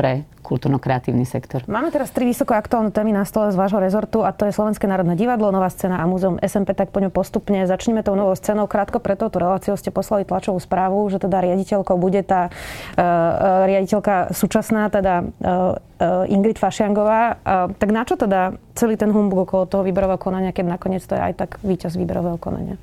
pre 0.00 0.24
kultúrno-kreatívny 0.40 1.28
sektor. 1.28 1.60
Máme 1.68 1.92
teraz 1.92 2.08
tri 2.08 2.24
vysoko 2.24 2.56
aktuálne 2.56 2.88
témy 2.88 3.12
na 3.12 3.28
stole 3.28 3.52
z 3.52 3.60
vášho 3.60 3.76
rezortu 3.76 4.24
a 4.24 4.32
to 4.32 4.48
je 4.48 4.56
Slovenské 4.56 4.88
národné 4.88 5.12
divadlo, 5.12 5.52
Nová 5.52 5.68
scéna 5.68 6.00
a 6.00 6.08
múzeum 6.08 6.40
SMP, 6.40 6.72
tak 6.72 6.88
poďme 6.88 7.12
postupne. 7.12 7.68
Začneme 7.68 8.00
tou 8.00 8.16
novou 8.16 8.32
scénou. 8.32 8.64
Krátko 8.64 8.96
pre 8.96 9.12
touto 9.12 9.36
reláciou 9.36 9.76
ste 9.76 9.92
poslali 9.92 10.24
tlačovú 10.24 10.56
správu, 10.56 11.04
že 11.12 11.20
teda 11.20 11.44
riaditeľkou 11.44 12.00
bude 12.00 12.24
tá 12.24 12.48
uh, 12.48 13.68
riaditeľka 13.68 14.32
súčasná, 14.32 14.88
teda 14.88 15.28
uh, 15.28 16.32
Ingrid 16.32 16.56
Fašiangová. 16.56 17.36
Uh, 17.44 17.76
tak 17.76 17.92
na 17.92 18.08
čo 18.08 18.16
teda 18.16 18.56
celý 18.72 18.96
ten 18.96 19.12
humbug 19.12 19.44
okolo 19.44 19.68
toho 19.68 19.84
výberového 19.84 20.16
konania, 20.16 20.56
keď 20.56 20.80
nakoniec 20.80 21.04
to 21.04 21.12
je 21.12 21.20
aj 21.20 21.36
tak 21.36 21.50
víťaz 21.60 22.00
výberového 22.00 22.40
konania? 22.40 22.80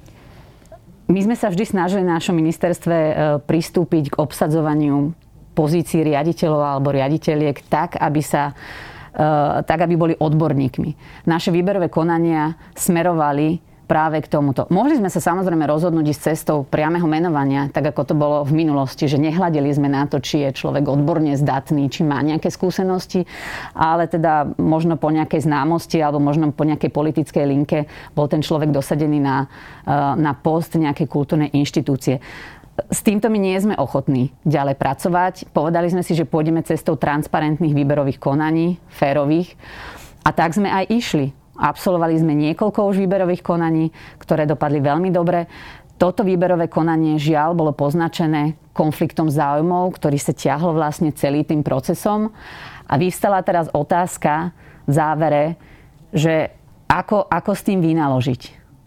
My 1.10 1.18
sme 1.26 1.34
sa 1.34 1.50
vždy 1.50 1.66
snažili 1.66 2.04
na 2.06 2.22
našom 2.22 2.36
ministerstve 2.36 2.96
pristúpiť 3.48 4.12
k 4.12 4.20
obsadzovaniu 4.20 5.16
pozícii 5.58 6.06
riaditeľov 6.06 6.62
alebo 6.62 6.94
riaditeľiek 6.94 7.66
tak, 7.66 7.98
aby 7.98 8.22
sa 8.22 8.54
e, 8.54 8.54
tak, 9.66 9.80
aby 9.82 9.98
boli 9.98 10.14
odborníkmi. 10.14 10.90
Naše 11.26 11.50
výberové 11.50 11.90
konania 11.90 12.54
smerovali 12.78 13.66
práve 13.88 14.20
k 14.20 14.28
tomuto. 14.28 14.68
Mohli 14.68 15.00
sme 15.00 15.08
sa 15.10 15.24
samozrejme 15.24 15.64
rozhodnúť 15.64 16.12
ísť 16.12 16.22
cestou 16.36 16.68
priameho 16.68 17.08
menovania, 17.08 17.72
tak 17.72 17.96
ako 17.96 18.02
to 18.04 18.14
bolo 18.20 18.38
v 18.44 18.54
minulosti, 18.54 19.08
že 19.08 19.16
nehľadili 19.16 19.72
sme 19.72 19.88
na 19.88 20.04
to, 20.06 20.20
či 20.20 20.44
je 20.44 20.60
človek 20.60 20.92
odborne 20.92 21.32
zdatný, 21.40 21.88
či 21.88 22.04
má 22.04 22.20
nejaké 22.20 22.52
skúsenosti, 22.52 23.24
ale 23.72 24.12
teda 24.12 24.60
možno 24.60 25.00
po 25.00 25.08
nejakej 25.08 25.48
známosti 25.48 26.04
alebo 26.04 26.20
možno 26.20 26.52
po 26.52 26.68
nejakej 26.68 26.92
politickej 26.92 27.46
linke 27.48 27.88
bol 28.12 28.28
ten 28.28 28.44
človek 28.44 28.76
dosadený 28.76 29.24
na, 29.24 29.48
e, 29.88 29.96
na 30.20 30.36
post 30.36 30.76
nejakej 30.76 31.08
kultúrnej 31.08 31.50
inštitúcie 31.56 32.20
s 32.78 33.02
týmto 33.02 33.28
my 33.34 33.42
nie 33.42 33.58
sme 33.58 33.74
ochotní 33.74 34.30
ďalej 34.46 34.78
pracovať. 34.78 35.34
Povedali 35.50 35.90
sme 35.90 36.06
si, 36.06 36.14
že 36.14 36.30
pôjdeme 36.30 36.62
cestou 36.62 36.94
transparentných 36.94 37.74
výberových 37.74 38.22
konaní, 38.22 38.78
férových. 38.94 39.58
A 40.22 40.30
tak 40.30 40.54
sme 40.54 40.70
aj 40.70 40.86
išli. 40.94 41.34
Absolvovali 41.58 42.14
sme 42.22 42.38
niekoľko 42.38 42.86
už 42.86 43.02
výberových 43.02 43.42
konaní, 43.42 43.90
ktoré 44.22 44.46
dopadli 44.46 44.78
veľmi 44.78 45.10
dobre. 45.10 45.50
Toto 45.98 46.22
výberové 46.22 46.70
konanie 46.70 47.18
žiaľ 47.18 47.58
bolo 47.58 47.74
poznačené 47.74 48.54
konfliktom 48.78 49.34
záujmov, 49.34 49.98
ktorý 49.98 50.22
sa 50.22 50.38
ťahlo 50.38 50.78
vlastne 50.78 51.10
celý 51.10 51.42
tým 51.42 51.66
procesom. 51.66 52.30
A 52.86 52.94
vyvstala 53.02 53.42
teraz 53.42 53.74
otázka 53.74 54.54
v 54.86 54.92
závere, 54.94 55.44
že 56.14 56.54
ako, 56.86 57.26
ako 57.26 57.52
s 57.58 57.66
tým 57.66 57.82
vynaložiť. 57.82 58.42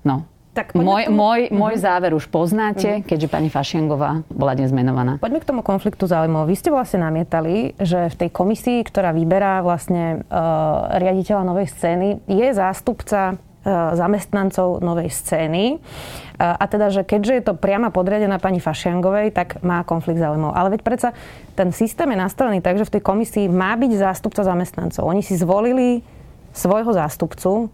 No, 0.06 0.30
tak 0.60 0.76
môj, 0.76 1.08
tomu... 1.08 1.16
môj, 1.16 1.40
môj 1.48 1.74
uh-huh. 1.80 1.86
záver 1.88 2.12
už 2.12 2.28
poznáte, 2.28 3.00
uh-huh. 3.00 3.08
keďže 3.08 3.32
pani 3.32 3.48
Fašiangová 3.48 4.28
bola 4.28 4.52
dnes 4.52 4.68
menovaná. 4.76 5.16
Poďme 5.16 5.40
k 5.40 5.48
tomu 5.48 5.64
konfliktu 5.64 6.04
záujmov. 6.04 6.44
Vy 6.44 6.56
ste 6.60 6.68
vlastne 6.68 7.00
namietali, 7.00 7.72
že 7.80 8.12
v 8.12 8.16
tej 8.20 8.28
komisii, 8.28 8.84
ktorá 8.84 9.16
vyberá 9.16 9.64
vlastne 9.64 10.20
uh, 10.28 10.92
riaditeľa 11.00 11.42
novej 11.48 11.72
scény, 11.72 12.20
je 12.28 12.46
zástupca 12.52 13.34
uh, 13.34 13.96
zamestnancov 13.96 14.84
novej 14.84 15.08
scény. 15.08 15.80
Uh, 15.80 16.60
a 16.60 16.64
teda, 16.68 16.92
že 16.92 17.08
keďže 17.08 17.32
je 17.32 17.42
to 17.48 17.54
priama 17.56 17.88
podriadená 17.88 18.36
pani 18.36 18.60
Fašiangovej, 18.60 19.32
tak 19.32 19.64
má 19.64 19.80
konflikt 19.88 20.20
záujmov. 20.20 20.52
Ale 20.52 20.76
veď 20.76 20.84
predsa 20.84 21.08
ten 21.56 21.72
systém 21.72 22.12
je 22.12 22.18
nastavený 22.20 22.60
tak, 22.60 22.76
že 22.76 22.84
v 22.84 23.00
tej 23.00 23.02
komisii 23.02 23.48
má 23.48 23.72
byť 23.80 23.92
zástupca 23.96 24.44
zamestnancov. 24.44 25.08
Oni 25.08 25.24
si 25.24 25.40
zvolili 25.40 26.04
svojho 26.50 26.90
zástupcu, 26.90 27.70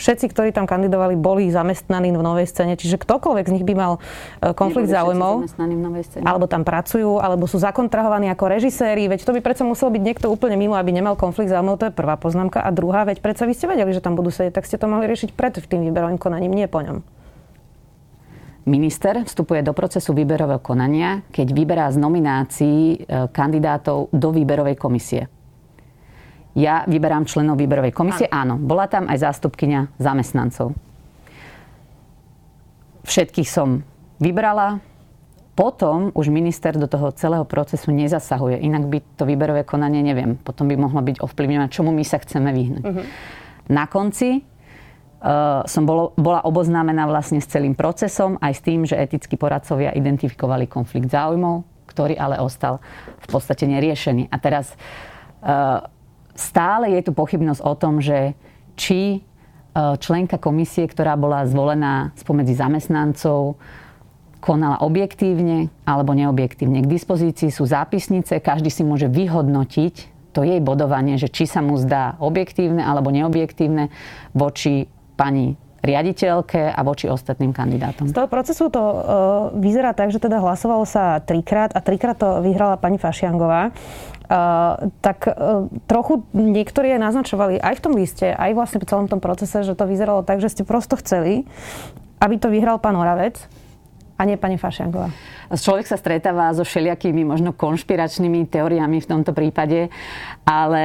všetci, 0.00 0.32
ktorí 0.32 0.48
tam 0.56 0.64
kandidovali, 0.64 1.20
boli 1.20 1.52
zamestnaní 1.52 2.08
v 2.16 2.24
novej 2.24 2.48
scéne. 2.48 2.80
Čiže 2.80 2.96
ktokoľvek 2.96 3.44
z 3.44 3.54
nich 3.60 3.66
by 3.68 3.74
mal 3.76 3.92
e, 4.40 4.56
konflikt 4.56 4.88
záujmov, 4.88 5.44
alebo 6.24 6.48
tam 6.48 6.64
pracujú, 6.64 7.20
alebo 7.20 7.44
sú 7.44 7.60
zakontrahovaní 7.60 8.32
ako 8.32 8.48
režiséri, 8.48 9.12
veď 9.12 9.28
to 9.28 9.36
by 9.36 9.44
predsa 9.44 9.68
musel 9.68 9.92
byť 9.92 10.02
niekto 10.02 10.26
úplne 10.32 10.56
mimo, 10.56 10.74
aby 10.80 10.88
nemal 10.90 11.20
konflikt 11.20 11.52
záujmov. 11.52 11.76
To 11.76 11.92
je 11.92 11.94
prvá 11.94 12.16
poznámka. 12.16 12.64
A 12.64 12.72
druhá, 12.72 13.04
veď 13.04 13.20
predsa 13.20 13.44
vy 13.44 13.52
ste 13.52 13.68
vedeli, 13.68 13.92
že 13.92 14.00
tam 14.00 14.16
budú 14.16 14.32
sedieť, 14.32 14.56
tak 14.56 14.64
ste 14.64 14.80
to 14.80 14.88
mohli 14.88 15.04
riešiť 15.04 15.36
pred 15.36 15.52
tým 15.60 15.84
výberovým 15.92 16.16
konaním, 16.16 16.56
nie 16.56 16.64
po 16.64 16.80
ňom. 16.80 17.04
Minister 18.68 19.24
vstupuje 19.24 19.64
do 19.64 19.72
procesu 19.72 20.12
výberového 20.12 20.60
konania, 20.60 21.24
keď 21.32 21.48
vyberá 21.52 21.88
z 21.88 21.96
nominácií 21.96 22.80
e, 22.92 22.96
kandidátov 23.32 24.12
do 24.12 24.28
výberovej 24.30 24.76
komisie 24.76 25.32
ja 26.54 26.82
vyberám 26.86 27.26
členov 27.30 27.58
výberovej 27.58 27.94
komisie. 27.94 28.26
Áno. 28.26 28.58
Bola 28.58 28.90
tam 28.90 29.06
aj 29.06 29.22
zástupkynia 29.22 29.90
zamestnancov. 30.02 30.74
Všetkých 33.06 33.48
som 33.48 33.86
vybrala. 34.18 34.82
Potom 35.54 36.08
už 36.16 36.32
minister 36.32 36.72
do 36.72 36.88
toho 36.88 37.12
celého 37.12 37.44
procesu 37.44 37.92
nezasahuje. 37.92 38.64
Inak 38.64 38.88
by 38.88 38.98
to 39.20 39.28
výberové 39.28 39.60
konanie, 39.68 40.00
neviem, 40.00 40.40
potom 40.40 40.64
by 40.64 40.78
mohlo 40.78 41.04
byť 41.04 41.20
ovplyvňované, 41.20 41.68
čomu 41.68 41.92
my 41.92 42.00
sa 42.00 42.16
chceme 42.16 42.48
vyhnúť. 42.48 42.84
Uh-huh. 42.86 43.04
Na 43.68 43.84
konci 43.84 44.40
uh, 44.40 45.60
som 45.68 45.84
bolo, 45.84 46.16
bola 46.16 46.40
oboznámená 46.48 47.04
vlastne 47.04 47.44
s 47.44 47.50
celým 47.50 47.76
procesom, 47.76 48.40
aj 48.40 48.52
s 48.56 48.60
tým, 48.64 48.88
že 48.88 48.96
etickí 48.96 49.36
poradcovia 49.36 49.92
identifikovali 49.92 50.64
konflikt 50.64 51.12
záujmov, 51.12 51.68
ktorý 51.92 52.16
ale 52.16 52.40
ostal 52.40 52.80
v 53.20 53.26
podstate 53.28 53.68
neriešený. 53.68 54.32
A 54.32 54.36
teraz 54.40 54.72
uh, 55.44 55.84
stále 56.40 56.96
je 56.96 57.06
tu 57.06 57.12
pochybnosť 57.12 57.60
o 57.60 57.74
tom, 57.76 58.00
že 58.00 58.32
či 58.74 59.00
e, 59.16 59.18
členka 60.00 60.40
komisie, 60.40 60.88
ktorá 60.88 61.14
bola 61.20 61.44
zvolená 61.44 62.16
spomedzi 62.16 62.56
zamestnancov, 62.56 63.60
konala 64.40 64.80
objektívne 64.80 65.68
alebo 65.84 66.16
neobjektívne. 66.16 66.80
K 66.80 66.88
dispozícii 66.88 67.52
sú 67.52 67.68
zápisnice, 67.68 68.40
každý 68.40 68.72
si 68.72 68.80
môže 68.80 69.06
vyhodnotiť 69.06 69.94
to 70.32 70.40
jej 70.40 70.58
bodovanie, 70.64 71.20
že 71.20 71.28
či 71.28 71.44
sa 71.44 71.60
mu 71.60 71.76
zdá 71.76 72.16
objektívne 72.16 72.80
alebo 72.80 73.12
neobjektívne 73.12 73.92
voči 74.32 74.88
pani 75.20 75.60
riaditeľke 75.80 76.72
a 76.72 76.80
voči 76.84 77.08
ostatným 77.08 77.56
kandidátom. 77.56 78.12
Z 78.12 78.16
toho 78.16 78.28
procesu 78.28 78.68
to 78.68 78.80
uh, 78.80 79.00
vyzerá 79.56 79.96
tak, 79.96 80.12
že 80.12 80.20
teda 80.20 80.40
hlasovalo 80.40 80.84
sa 80.84 81.20
trikrát 81.24 81.72
a 81.72 81.80
trikrát 81.80 82.16
to 82.20 82.44
vyhrala 82.44 82.76
pani 82.76 83.00
Fašiangová. 83.00 83.72
Uh, 84.30 84.92
tak 85.02 85.26
uh, 85.26 85.66
trochu 85.90 86.22
niektorí 86.36 86.94
aj 86.94 87.00
naznačovali 87.02 87.58
aj 87.58 87.74
v 87.76 87.82
tom 87.82 87.92
liste, 87.98 88.30
aj 88.30 88.54
vlastne 88.54 88.78
po 88.78 88.86
celom 88.86 89.10
tom 89.10 89.18
procese, 89.18 89.66
že 89.66 89.74
to 89.74 89.90
vyzeralo 89.90 90.22
tak, 90.22 90.38
že 90.38 90.52
ste 90.52 90.62
prosto 90.62 90.94
chceli, 91.00 91.48
aby 92.22 92.34
to 92.38 92.52
vyhral 92.52 92.78
pán 92.78 92.94
Oravec 92.94 93.42
a 94.20 94.22
nie 94.28 94.36
pani 94.36 94.60
Fašiangová. 94.60 95.10
Človek 95.50 95.88
sa 95.88 95.98
stretáva 95.98 96.52
so 96.54 96.62
všelijakými 96.62 97.26
možno 97.26 97.56
konšpiračnými 97.56 98.46
teóriami 98.52 99.02
v 99.02 99.08
tomto 99.08 99.32
prípade, 99.34 99.90
ale 100.44 100.84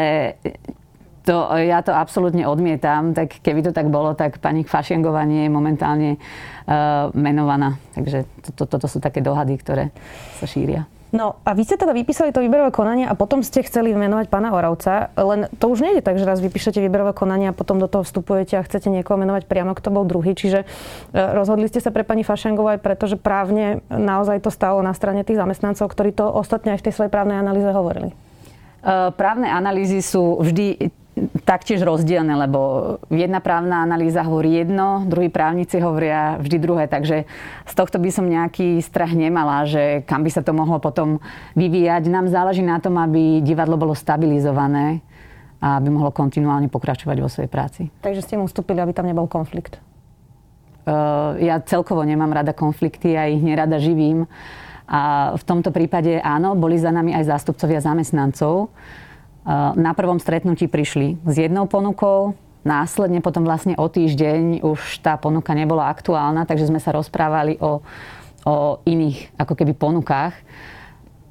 to, 1.25 1.49
ja 1.57 1.81
to 1.81 1.91
absolútne 1.91 2.45
odmietam, 2.45 3.17
tak 3.17 3.41
keby 3.41 3.65
to 3.65 3.71
tak 3.73 3.89
bolo, 3.89 4.13
tak 4.13 4.37
pani 4.37 4.61
Fašiangová 4.61 5.25
nie 5.25 5.49
je 5.49 5.51
momentálne 5.51 6.09
uh, 6.15 7.09
menovaná. 7.17 7.81
Takže 7.97 8.29
to, 8.45 8.49
to, 8.53 8.63
toto 8.77 8.85
sú 8.85 9.01
také 9.01 9.25
dohady, 9.25 9.57
ktoré 9.57 9.89
sa 10.37 10.45
šíria. 10.45 10.85
No 11.15 11.39
a 11.47 11.55
vy 11.55 11.63
ste 11.63 11.79
teda 11.79 11.95
vypísali 11.95 12.35
to 12.35 12.43
výberové 12.43 12.75
konanie 12.75 13.07
a 13.07 13.15
potom 13.15 13.39
ste 13.39 13.63
chceli 13.63 13.95
menovať 13.95 14.27
pána 14.27 14.51
Oravca, 14.51 15.15
len 15.15 15.47
to 15.63 15.71
už 15.71 15.79
nejde 15.79 16.03
tak, 16.03 16.19
že 16.19 16.27
raz 16.27 16.43
vypíšete 16.43 16.83
výberové 16.83 17.15
konanie 17.15 17.49
a 17.49 17.55
potom 17.55 17.79
do 17.79 17.87
toho 17.87 18.03
vstupujete 18.03 18.59
a 18.59 18.65
chcete 18.67 18.91
niekoho 18.91 19.15
menovať 19.15 19.47
priamo, 19.47 19.71
kto 19.71 19.95
bol 19.95 20.03
druhý. 20.03 20.35
Čiže 20.35 20.67
uh, 20.67 21.33
rozhodli 21.33 21.71
ste 21.71 21.79
sa 21.79 21.89
pre 21.89 22.03
pani 22.03 22.27
Fašangovú 22.27 22.75
aj 22.75 22.83
preto, 22.83 23.07
že 23.07 23.15
právne 23.15 23.79
naozaj 23.87 24.43
to 24.43 24.51
stalo 24.51 24.83
na 24.83 24.91
strane 24.91 25.23
tých 25.23 25.39
zamestnancov, 25.39 25.87
ktorí 25.87 26.11
to 26.11 26.27
ostatne 26.27 26.75
aj 26.75 26.83
v 26.83 26.85
tej 26.91 26.93
svojej 26.99 27.13
právnej 27.13 27.39
analýze 27.39 27.69
hovorili. 27.71 28.11
Uh, 28.85 29.09
právne 29.15 29.49
analýzy 29.49 30.03
sú 30.03 30.37
vždy 30.43 30.93
taktiež 31.47 31.79
rozdielne, 31.79 32.35
lebo 32.35 32.59
jedna 33.07 33.39
právna 33.39 33.79
analýza 33.79 34.19
hovorí 34.27 34.59
jedno, 34.59 35.07
druhí 35.07 35.31
právnici 35.31 35.79
hovoria 35.79 36.35
vždy 36.43 36.57
druhé, 36.59 36.83
takže 36.91 37.23
z 37.63 37.73
tohto 37.73 38.03
by 38.03 38.09
som 38.11 38.27
nejaký 38.27 38.83
strach 38.83 39.15
nemala, 39.15 39.63
že 39.63 40.03
kam 40.03 40.27
by 40.27 40.31
sa 40.31 40.43
to 40.43 40.51
mohlo 40.51 40.75
potom 40.83 41.23
vyvíjať. 41.55 42.11
Nám 42.11 42.27
záleží 42.27 42.59
na 42.59 42.83
tom, 42.83 42.99
aby 42.99 43.39
divadlo 43.39 43.79
bolo 43.79 43.95
stabilizované 43.95 44.99
a 45.63 45.79
aby 45.79 45.87
mohlo 45.87 46.11
kontinuálne 46.11 46.67
pokračovať 46.67 47.17
vo 47.23 47.31
svojej 47.31 47.47
práci. 47.49 47.81
Takže 48.03 48.21
ste 48.21 48.35
mu 48.35 48.43
ustúpili, 48.43 48.83
aby 48.83 48.91
tam 48.91 49.07
nebol 49.07 49.31
konflikt? 49.31 49.79
Uh, 50.85 51.39
ja 51.41 51.63
celkovo 51.63 52.03
nemám 52.03 52.29
rada 52.29 52.51
konflikty, 52.53 53.15
ja 53.15 53.25
ich 53.25 53.41
nerada 53.41 53.79
živím. 53.79 54.27
A 54.85 55.33
v 55.33 55.43
tomto 55.47 55.73
prípade 55.73 56.21
áno, 56.21 56.53
boli 56.53 56.77
za 56.77 56.93
nami 56.93 57.09
aj 57.17 57.25
zástupcovia 57.25 57.81
zamestnancov, 57.81 58.69
na 59.77 59.91
prvom 59.93 60.17
stretnutí 60.17 60.65
prišli 60.65 61.21
s 61.21 61.35
jednou 61.37 61.69
ponukou, 61.69 62.33
následne 62.65 63.21
potom 63.21 63.45
vlastne 63.45 63.77
o 63.77 63.85
týždeň 63.85 64.65
už 64.65 65.05
tá 65.05 65.15
ponuka 65.21 65.53
nebola 65.53 65.85
aktuálna, 65.93 66.49
takže 66.49 66.73
sme 66.73 66.81
sa 66.81 66.97
rozprávali 66.97 67.61
o, 67.61 67.85
o 68.41 68.55
iných 68.89 69.37
ako 69.37 69.53
keby 69.53 69.77
ponukách 69.77 70.33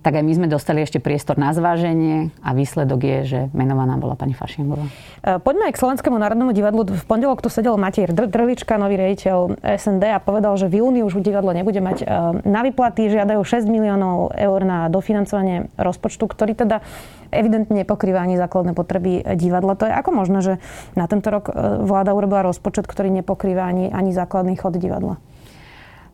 tak 0.04 0.20
aj 0.20 0.24
my 0.28 0.32
sme 0.36 0.46
dostali 0.52 0.84
ešte 0.84 1.00
priestor 1.00 1.40
na 1.40 1.56
zváženie 1.56 2.28
a 2.44 2.52
výsledok 2.52 3.00
je, 3.00 3.18
že 3.24 3.40
menovaná 3.56 3.96
bola 3.96 4.12
pani 4.12 4.36
Fašiengová. 4.36 4.84
E, 5.24 5.40
poďme 5.40 5.72
aj 5.72 5.72
k 5.72 5.80
Slovenskému 5.80 6.20
národnému 6.20 6.52
divadlu. 6.52 6.84
V 6.84 7.04
pondelok 7.08 7.40
tu 7.40 7.48
sedel 7.48 7.80
Matier 7.80 8.12
Drlička, 8.12 8.76
nový 8.76 9.00
riaditeľ 9.00 9.64
SND 9.64 10.04
a 10.12 10.20
povedal, 10.20 10.60
že 10.60 10.68
v 10.68 10.84
júni 10.84 11.00
už 11.00 11.24
divadlo 11.24 11.56
nebude 11.56 11.80
mať 11.80 12.04
e, 12.04 12.06
na 12.44 12.60
vyplaty, 12.60 13.08
žiadajú 13.08 13.40
6 13.40 13.64
miliónov 13.64 14.36
eur 14.36 14.60
na 14.60 14.92
dofinancovanie 14.92 15.72
rozpočtu, 15.80 16.28
ktorý 16.28 16.52
teda 16.52 16.84
evidentne 17.32 17.80
nepokrýva 17.80 18.20
ani 18.28 18.36
základné 18.36 18.76
potreby 18.76 19.24
divadla. 19.40 19.72
To 19.80 19.88
je 19.88 19.92
ako 19.96 20.10
možné, 20.12 20.38
že 20.44 20.54
na 20.92 21.08
tento 21.08 21.32
rok 21.32 21.48
e, 21.48 21.52
vláda 21.80 22.12
urobila 22.12 22.44
rozpočet, 22.44 22.84
ktorý 22.84 23.08
nepokrýva 23.24 23.64
ani, 23.64 23.88
ani 23.88 24.12
základný 24.12 24.52
chod 24.60 24.76
divadla? 24.76 25.16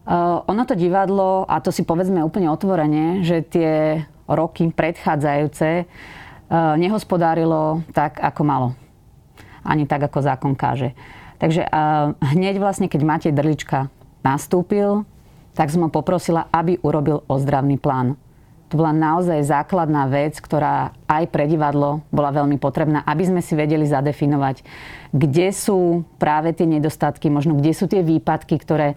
Uh, 0.00 0.40
ono 0.48 0.64
to 0.64 0.72
divadlo, 0.74 1.44
a 1.44 1.60
to 1.60 1.68
si 1.68 1.84
povedzme 1.84 2.24
úplne 2.24 2.48
otvorene, 2.48 3.20
že 3.20 3.44
tie 3.44 4.02
roky 4.24 4.72
predchádzajúce 4.72 5.84
uh, 5.84 6.74
nehospodárilo 6.80 7.84
tak, 7.92 8.16
ako 8.18 8.42
malo. 8.42 8.68
Ani 9.60 9.84
tak, 9.84 10.08
ako 10.08 10.24
zákon 10.24 10.52
káže. 10.56 10.96
Takže 11.36 11.68
uh, 11.68 12.16
hneď 12.32 12.56
vlastne, 12.56 12.88
keď 12.88 13.00
Matej 13.04 13.32
Drlička 13.36 13.92
nastúpil, 14.24 15.04
tak 15.52 15.68
som 15.68 15.84
ho 15.84 15.90
poprosila, 15.92 16.48
aby 16.48 16.80
urobil 16.80 17.20
ozdravný 17.28 17.76
plán. 17.76 18.16
To 18.70 18.78
bola 18.78 18.94
naozaj 18.94 19.42
základná 19.42 20.06
vec, 20.06 20.38
ktorá 20.38 20.94
aj 21.10 21.26
pre 21.34 21.50
divadlo 21.50 22.06
bola 22.14 22.30
veľmi 22.30 22.54
potrebná, 22.54 23.02
aby 23.02 23.26
sme 23.26 23.42
si 23.42 23.58
vedeli 23.58 23.82
zadefinovať, 23.82 24.62
kde 25.10 25.50
sú 25.50 26.06
práve 26.22 26.54
tie 26.54 26.70
nedostatky, 26.70 27.26
možno 27.34 27.58
kde 27.58 27.74
sú 27.74 27.90
tie 27.90 28.06
výpadky, 28.06 28.54
ktoré 28.62 28.94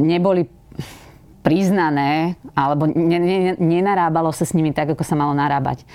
neboli 0.00 0.48
priznané, 1.44 2.36
alebo 2.52 2.88
ne, 2.88 3.18
ne, 3.20 3.38
nenarábalo 3.56 4.32
sa 4.34 4.44
s 4.44 4.52
nimi 4.52 4.74
tak, 4.74 4.92
ako 4.92 5.04
sa 5.06 5.16
malo 5.16 5.32
narábať. 5.32 5.86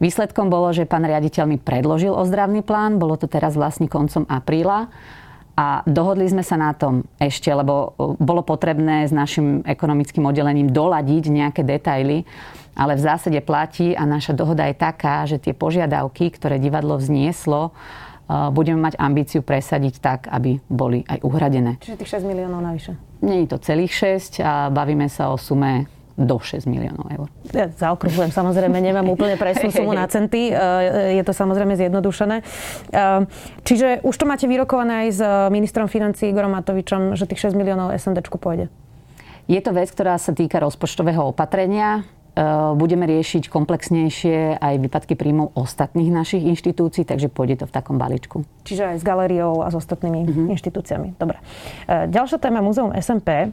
Výsledkom 0.00 0.48
bolo, 0.48 0.72
že 0.72 0.88
pán 0.88 1.04
riaditeľ 1.04 1.44
mi 1.44 1.60
predložil 1.60 2.16
ozdravný 2.16 2.64
plán, 2.64 2.96
bolo 2.96 3.20
to 3.20 3.28
teraz 3.28 3.52
vlastne 3.52 3.84
koncom 3.84 4.24
apríla 4.28 4.88
A 5.60 5.84
dohodli 5.84 6.24
sme 6.24 6.40
sa 6.40 6.56
na 6.56 6.72
tom 6.72 7.04
ešte, 7.20 7.52
lebo 7.52 7.92
bolo 8.16 8.40
potrebné 8.40 9.04
s 9.04 9.12
našim 9.12 9.60
ekonomickým 9.68 10.24
oddelením 10.24 10.72
doladiť 10.72 11.24
nejaké 11.28 11.60
detaily, 11.66 12.24
ale 12.72 12.96
v 12.96 13.04
zásade 13.04 13.36
platí 13.44 13.92
a 13.92 14.08
naša 14.08 14.32
dohoda 14.32 14.64
je 14.72 14.76
taká, 14.80 15.28
že 15.28 15.36
tie 15.36 15.52
požiadavky, 15.52 16.32
ktoré 16.32 16.56
divadlo 16.56 16.96
vznieslo, 16.96 17.76
budeme 18.54 18.78
mať 18.78 18.94
ambíciu 19.00 19.40
presadiť 19.42 19.94
tak, 19.98 20.20
aby 20.30 20.62
boli 20.70 21.02
aj 21.06 21.18
uhradené. 21.26 21.82
Čiže 21.82 21.98
tých 21.98 22.22
6 22.22 22.30
miliónov 22.30 22.62
navyše? 22.62 22.94
Nie 23.20 23.44
je 23.44 23.48
to 23.50 23.58
celých 23.58 23.92
6 23.92 24.40
a 24.40 24.70
bavíme 24.70 25.10
sa 25.10 25.34
o 25.34 25.36
sume 25.36 25.90
do 26.20 26.36
6 26.36 26.68
miliónov 26.68 27.08
eur. 27.08 27.28
Ja 27.56 27.72
zaokrúhľujem, 27.72 28.28
samozrejme, 28.28 28.76
nemám 28.76 29.08
úplne 29.08 29.40
presnú 29.40 29.72
sumu 29.74 29.96
na 29.96 30.04
centy. 30.04 30.52
E, 30.52 31.16
je 31.16 31.22
to 31.24 31.32
samozrejme 31.32 31.72
zjednodušené. 31.80 32.36
E, 32.40 32.44
čiže 33.64 34.04
už 34.04 34.14
to 34.20 34.28
máte 34.28 34.44
vyrokované 34.44 35.08
aj 35.08 35.08
s 35.16 35.20
ministrom 35.48 35.88
financí 35.88 36.28
Igorom 36.28 36.52
Matovičom, 36.52 37.16
že 37.16 37.24
tých 37.24 37.50
6 37.50 37.56
miliónov 37.56 37.96
SNDčku 37.96 38.36
pôjde? 38.36 38.68
Je 39.48 39.58
to 39.64 39.72
vec, 39.72 39.88
ktorá 39.90 40.20
sa 40.20 40.30
týka 40.36 40.60
rozpočtového 40.60 41.32
opatrenia. 41.32 42.06
Eh, 42.40 42.72
budeme 42.72 43.04
riešiť 43.04 43.52
komplexnejšie 43.52 44.64
aj 44.64 44.74
výpadky 44.80 45.12
príjmov 45.12 45.52
ostatných 45.52 46.08
našich 46.08 46.40
inštitúcií, 46.48 47.04
takže 47.04 47.28
pôjde 47.28 47.60
to 47.60 47.64
v 47.68 47.72
takom 47.76 48.00
balíčku. 48.00 48.48
Čiže 48.64 48.96
aj 48.96 48.96
s 48.96 49.04
galériou 49.04 49.60
a 49.60 49.68
s 49.68 49.76
ostatnými 49.76 50.20
uh-huh. 50.24 50.48
inštitúciami. 50.56 51.20
Dobre. 51.20 51.36
Eh, 51.84 52.08
ďalšia 52.08 52.40
téma, 52.40 52.64
Múzeum 52.64 52.96
SMP. 52.96 53.52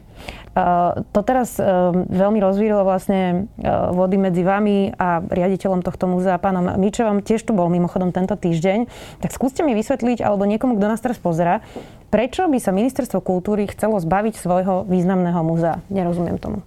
to 1.12 1.20
teraz 1.20 1.60
veľmi 2.08 2.38
rozvírilo 2.40 2.86
vlastne 2.86 3.50
vody 3.92 4.16
medzi 4.16 4.46
vami 4.46 4.94
a 4.94 5.20
riaditeľom 5.20 5.82
tohto 5.82 6.06
múzea, 6.06 6.38
pánom 6.38 6.78
Mičevom. 6.78 7.20
Tiež 7.20 7.44
tu 7.44 7.52
bol 7.52 7.68
mimochodom 7.68 8.14
tento 8.14 8.38
týždeň. 8.38 8.86
Tak 9.20 9.34
skúste 9.34 9.66
mi 9.66 9.74
vysvetliť, 9.74 10.22
alebo 10.22 10.46
niekomu, 10.46 10.78
kto 10.78 10.86
nás 10.86 11.02
teraz 11.02 11.18
pozera, 11.18 11.60
prečo 12.08 12.46
by 12.46 12.58
sa 12.62 12.70
Ministerstvo 12.70 13.20
kultúry 13.20 13.66
chcelo 13.68 13.98
zbaviť 13.98 14.38
svojho 14.38 14.86
významného 14.86 15.40
múzea? 15.42 15.82
Nerozumiem 15.90 16.38
tomu. 16.38 16.62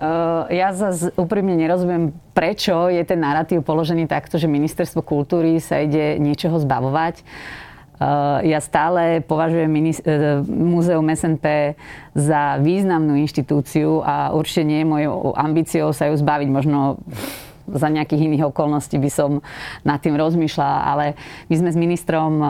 Uh, 0.00 0.48
ja 0.48 0.72
zase 0.72 1.12
úprimne 1.20 1.52
nerozumiem, 1.60 2.16
prečo 2.32 2.88
je 2.88 3.04
ten 3.04 3.20
narratív 3.20 3.60
položený 3.60 4.08
takto, 4.08 4.40
že 4.40 4.48
ministerstvo 4.48 5.04
kultúry 5.04 5.60
sa 5.60 5.76
ide 5.76 6.16
niečoho 6.16 6.56
zbavovať. 6.56 7.20
Uh, 8.00 8.40
ja 8.48 8.64
stále 8.64 9.20
považujem 9.20 9.68
uh, 9.68 10.40
Múzeum 10.48 11.04
SNP 11.04 11.76
za 12.16 12.56
významnú 12.64 13.12
inštitúciu 13.20 14.00
a 14.00 14.32
určite 14.32 14.64
nie 14.64 14.80
je 14.80 14.88
mojou 14.88 15.36
ambíciou 15.36 15.92
sa 15.92 16.08
ju 16.08 16.16
zbaviť. 16.16 16.48
Možno 16.48 16.96
za 17.68 17.92
nejakých 17.92 18.24
iných 18.24 18.48
okolností 18.56 18.96
by 18.96 19.10
som 19.12 19.44
nad 19.84 20.00
tým 20.00 20.16
rozmýšľala, 20.16 20.78
ale 20.80 21.04
my 21.52 21.54
sme 21.60 21.70
s 21.70 21.76
ministrom 21.76 22.40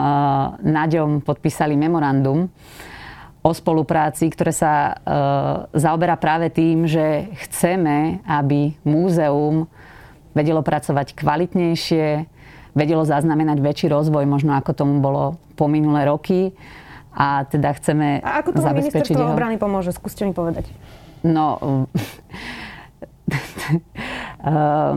Naďom 0.63 1.19
podpísali 1.19 1.75
memorandum, 1.75 2.47
o 3.41 3.51
spolupráci, 3.57 4.29
ktoré 4.29 4.53
sa 4.53 4.73
e, 4.73 4.93
zaoberá 5.73 6.13
práve 6.13 6.53
tým, 6.53 6.85
že 6.85 7.25
chceme, 7.49 8.21
aby 8.29 8.77
múzeum 8.85 9.65
vedelo 10.37 10.61
pracovať 10.61 11.17
kvalitnejšie, 11.17 12.29
vedelo 12.77 13.01
zaznamenať 13.01 13.57
väčší 13.59 13.87
rozvoj, 13.89 14.29
možno 14.29 14.53
ako 14.53 14.71
tomu 14.77 15.01
bolo 15.01 15.41
po 15.57 15.65
minulé 15.65 16.05
roky. 16.05 16.53
A 17.11 17.43
teda 17.43 17.75
chceme 17.75 18.23
A 18.23 18.39
ako 18.39 18.55
to 18.55 18.61
zabezpečiť 18.63 19.11
ministerstvo 19.11 19.19
jeho... 19.19 19.35
obrany 19.35 19.59
pomôže? 19.59 19.91
Skúste 19.91 20.23
mi 20.23 20.31
povedať. 20.31 20.71
No, 21.27 21.59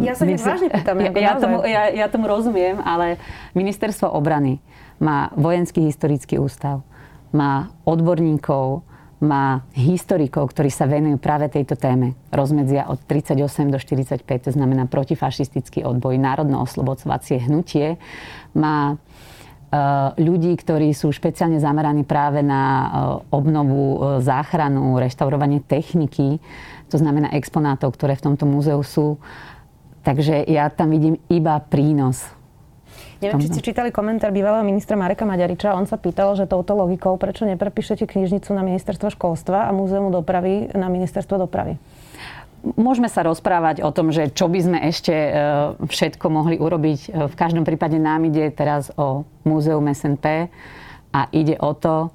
ja 0.07 0.15
sa 0.15 0.23
hneď 0.23 0.41
vážne 0.41 0.69
pýtam. 0.71 0.97
Ja, 1.03 1.11
ja, 1.11 1.33
tomu, 1.35 1.57
ja, 1.67 1.83
ja 1.91 2.07
tomu 2.07 2.31
rozumiem, 2.31 2.79
ale 2.87 3.19
ministerstvo 3.59 4.07
obrany 4.15 4.63
má 5.03 5.35
vojenský 5.35 5.91
historický 5.91 6.39
ústav 6.39 6.87
má 7.35 7.75
odborníkov, 7.83 8.87
má 9.25 9.65
historikov, 9.75 10.53
ktorí 10.53 10.71
sa 10.71 10.87
venujú 10.87 11.17
práve 11.19 11.51
tejto 11.51 11.75
téme. 11.75 12.15
Rozmedzia 12.31 12.87
od 12.87 13.01
38 13.09 13.73
do 13.73 13.79
45, 13.81 14.23
to 14.23 14.51
znamená 14.53 14.87
protifašistický 14.87 15.83
odboj, 15.83 16.21
národno-oslobodcovacie 16.21 17.49
hnutie. 17.49 17.97
Má 18.53 18.95
e, 18.95 18.97
ľudí, 20.21 20.53
ktorí 20.55 20.93
sú 20.93 21.11
špeciálne 21.11 21.59
zameraní 21.59 22.05
práve 22.05 22.45
na 22.45 22.63
e, 22.63 22.87
obnovu, 23.33 23.83
e, 23.83 23.99
záchranu, 24.21 25.01
reštaurovanie 25.01 25.65
techniky, 25.65 26.39
to 26.93 26.97
znamená 27.01 27.33
exponátov, 27.33 27.97
ktoré 27.97 28.15
v 28.15 28.25
tomto 28.31 28.45
múzeu 28.45 28.79
sú. 28.85 29.19
Takže 30.05 30.45
ja 30.47 30.69
tam 30.69 30.93
vidím 30.93 31.17
iba 31.33 31.57
prínos 31.65 32.29
Neviem, 33.25 33.41
či 33.41 33.49
ste 33.57 33.61
čítali 33.65 33.89
komentár 33.89 34.29
bývalého 34.31 34.61
ministra 34.61 35.01
Mareka 35.01 35.25
Maďariča. 35.25 35.73
On 35.73 35.89
sa 35.89 35.97
pýtal, 35.97 36.37
že 36.37 36.45
touto 36.45 36.77
logikou, 36.77 37.17
prečo 37.17 37.49
neprepíšete 37.49 38.05
knižnicu 38.05 38.53
na 38.53 38.61
ministerstvo 38.61 39.09
školstva 39.17 39.67
a 39.67 39.71
múzeum 39.73 40.13
dopravy 40.13 40.69
na 40.77 40.93
ministerstvo 40.93 41.41
dopravy? 41.41 41.81
Môžeme 42.65 43.13
sa 43.13 43.21
rozprávať 43.25 43.85
o 43.85 43.93
tom, 43.93 44.09
že 44.09 44.33
čo 44.33 44.49
by 44.49 44.61
sme 44.61 44.79
ešte 44.89 45.13
e, 45.13 45.31
všetko 45.85 46.27
mohli 46.33 46.57
urobiť. 46.57 47.01
E, 47.13 47.29
v 47.29 47.35
každom 47.37 47.61
prípade 47.69 48.01
nám 48.01 48.25
ide 48.25 48.49
teraz 48.49 48.89
o 48.97 49.29
múzeum 49.45 49.85
SNP 49.85 50.49
a 51.13 51.21
ide 51.29 51.61
o 51.61 51.77
to, 51.77 52.09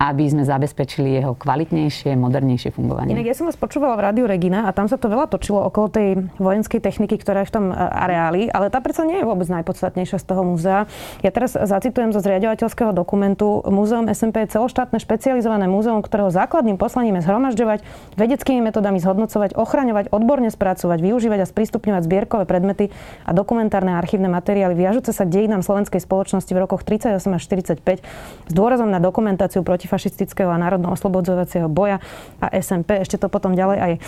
aby 0.00 0.24
sme 0.32 0.48
zabezpečili 0.48 1.20
jeho 1.20 1.36
kvalitnejšie, 1.36 2.16
modernejšie 2.16 2.72
fungovanie. 2.72 3.12
Inak 3.12 3.28
ja 3.28 3.36
som 3.36 3.44
vás 3.44 3.60
počúvala 3.60 4.00
v 4.00 4.08
rádiu 4.08 4.24
Regina 4.24 4.64
a 4.64 4.72
tam 4.72 4.88
sa 4.88 4.96
to 4.96 5.12
veľa 5.12 5.28
točilo 5.28 5.60
okolo 5.68 5.92
tej 5.92 6.24
vojenskej 6.40 6.80
techniky, 6.80 7.20
ktorá 7.20 7.44
je 7.44 7.52
v 7.52 7.54
tom 7.60 7.66
e, 7.68 7.76
areáli, 7.76 8.48
ale 8.48 8.72
tá 8.72 8.80
predsa 8.80 9.04
nie 9.04 9.20
je 9.20 9.28
vôbec 9.28 9.44
najpodstatnejšia 9.52 10.16
z 10.16 10.24
toho 10.24 10.40
múzea. 10.48 10.88
Ja 11.20 11.28
teraz 11.28 11.52
zacitujem 11.52 12.16
zo 12.16 12.24
zriadovateľského 12.24 12.96
dokumentu. 12.96 13.60
Múzeum 13.68 14.08
SMP 14.08 14.48
je 14.48 14.56
celoštátne 14.56 14.96
špecializované 14.96 15.68
múzeum, 15.68 16.00
ktorého 16.00 16.32
základným 16.32 16.80
poslaním 16.80 17.20
je 17.20 17.28
zhromažďovať, 17.28 17.84
vedeckými 18.16 18.64
metodami 18.64 19.04
zhodnocovať, 19.04 19.52
ochraňovať, 19.52 20.16
odborne 20.16 20.48
spracovať, 20.48 20.96
využívať 20.96 21.44
a 21.44 21.46
sprístupňovať 21.46 22.02
zbierkové 22.08 22.48
predmety 22.48 22.88
a 23.28 23.36
dokumentárne 23.36 23.92
archívne 23.92 24.32
materiály 24.32 24.72
viažúce 24.72 25.12
sa 25.12 25.28
dejinám 25.28 25.60
slovenskej 25.60 26.00
spoločnosti 26.00 26.48
v 26.48 26.56
rokoch 26.56 26.88
38 26.88 27.20
až 27.36 27.42
45 27.44 28.00
s 28.48 28.52
dôrazom 28.56 28.88
na 28.88 28.96
dokumentáciu 28.96 29.60
proti 29.60 29.89
protifašistického 29.90 30.46
a 30.46 30.62
národno-oslobodzovacieho 30.62 31.66
boja 31.66 31.98
a 32.38 32.46
SMP. 32.54 33.02
Ešte 33.02 33.18
to 33.18 33.26
potom 33.26 33.58
ďalej 33.58 33.78
aj 33.82 33.92
e, 33.98 34.00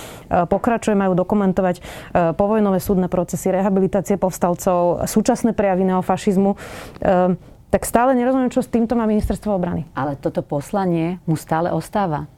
pokračuje, 0.46 0.94
majú 0.94 1.18
dokumentovať 1.18 1.82
e, 1.82 1.82
povojnové 2.38 2.78
súdne 2.78 3.10
procesy, 3.10 3.50
rehabilitácie 3.50 4.14
povstalcov, 4.14 5.10
súčasné 5.10 5.58
prejavy 5.58 5.90
neofašizmu 5.90 6.54
e, 6.54 6.56
tak 7.72 7.82
stále 7.82 8.14
nerozumiem, 8.14 8.52
čo 8.52 8.62
s 8.62 8.70
týmto 8.70 8.94
má 8.94 9.10
ministerstvo 9.10 9.50
obrany. 9.50 9.90
Ale 9.98 10.14
toto 10.14 10.44
poslanie 10.46 11.18
mu 11.26 11.34
stále 11.34 11.74
ostáva. 11.74 12.30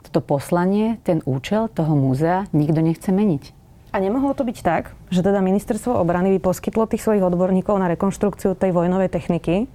Toto 0.00 0.22
poslanie, 0.24 1.02
ten 1.04 1.20
účel 1.26 1.68
toho 1.68 1.92
múzea 1.92 2.48
nikto 2.54 2.80
nechce 2.80 3.10
meniť. 3.12 3.52
A 3.90 3.98
nemohlo 3.98 4.32
to 4.38 4.46
byť 4.46 4.58
tak, 4.62 4.94
že 5.10 5.26
teda 5.26 5.42
ministerstvo 5.42 5.90
obrany 5.98 6.38
by 6.38 6.52
poskytlo 6.52 6.86
tých 6.86 7.02
svojich 7.02 7.24
odborníkov 7.26 7.74
na 7.82 7.90
rekonštrukciu 7.90 8.54
tej 8.54 8.70
vojnovej 8.70 9.10
techniky, 9.10 9.66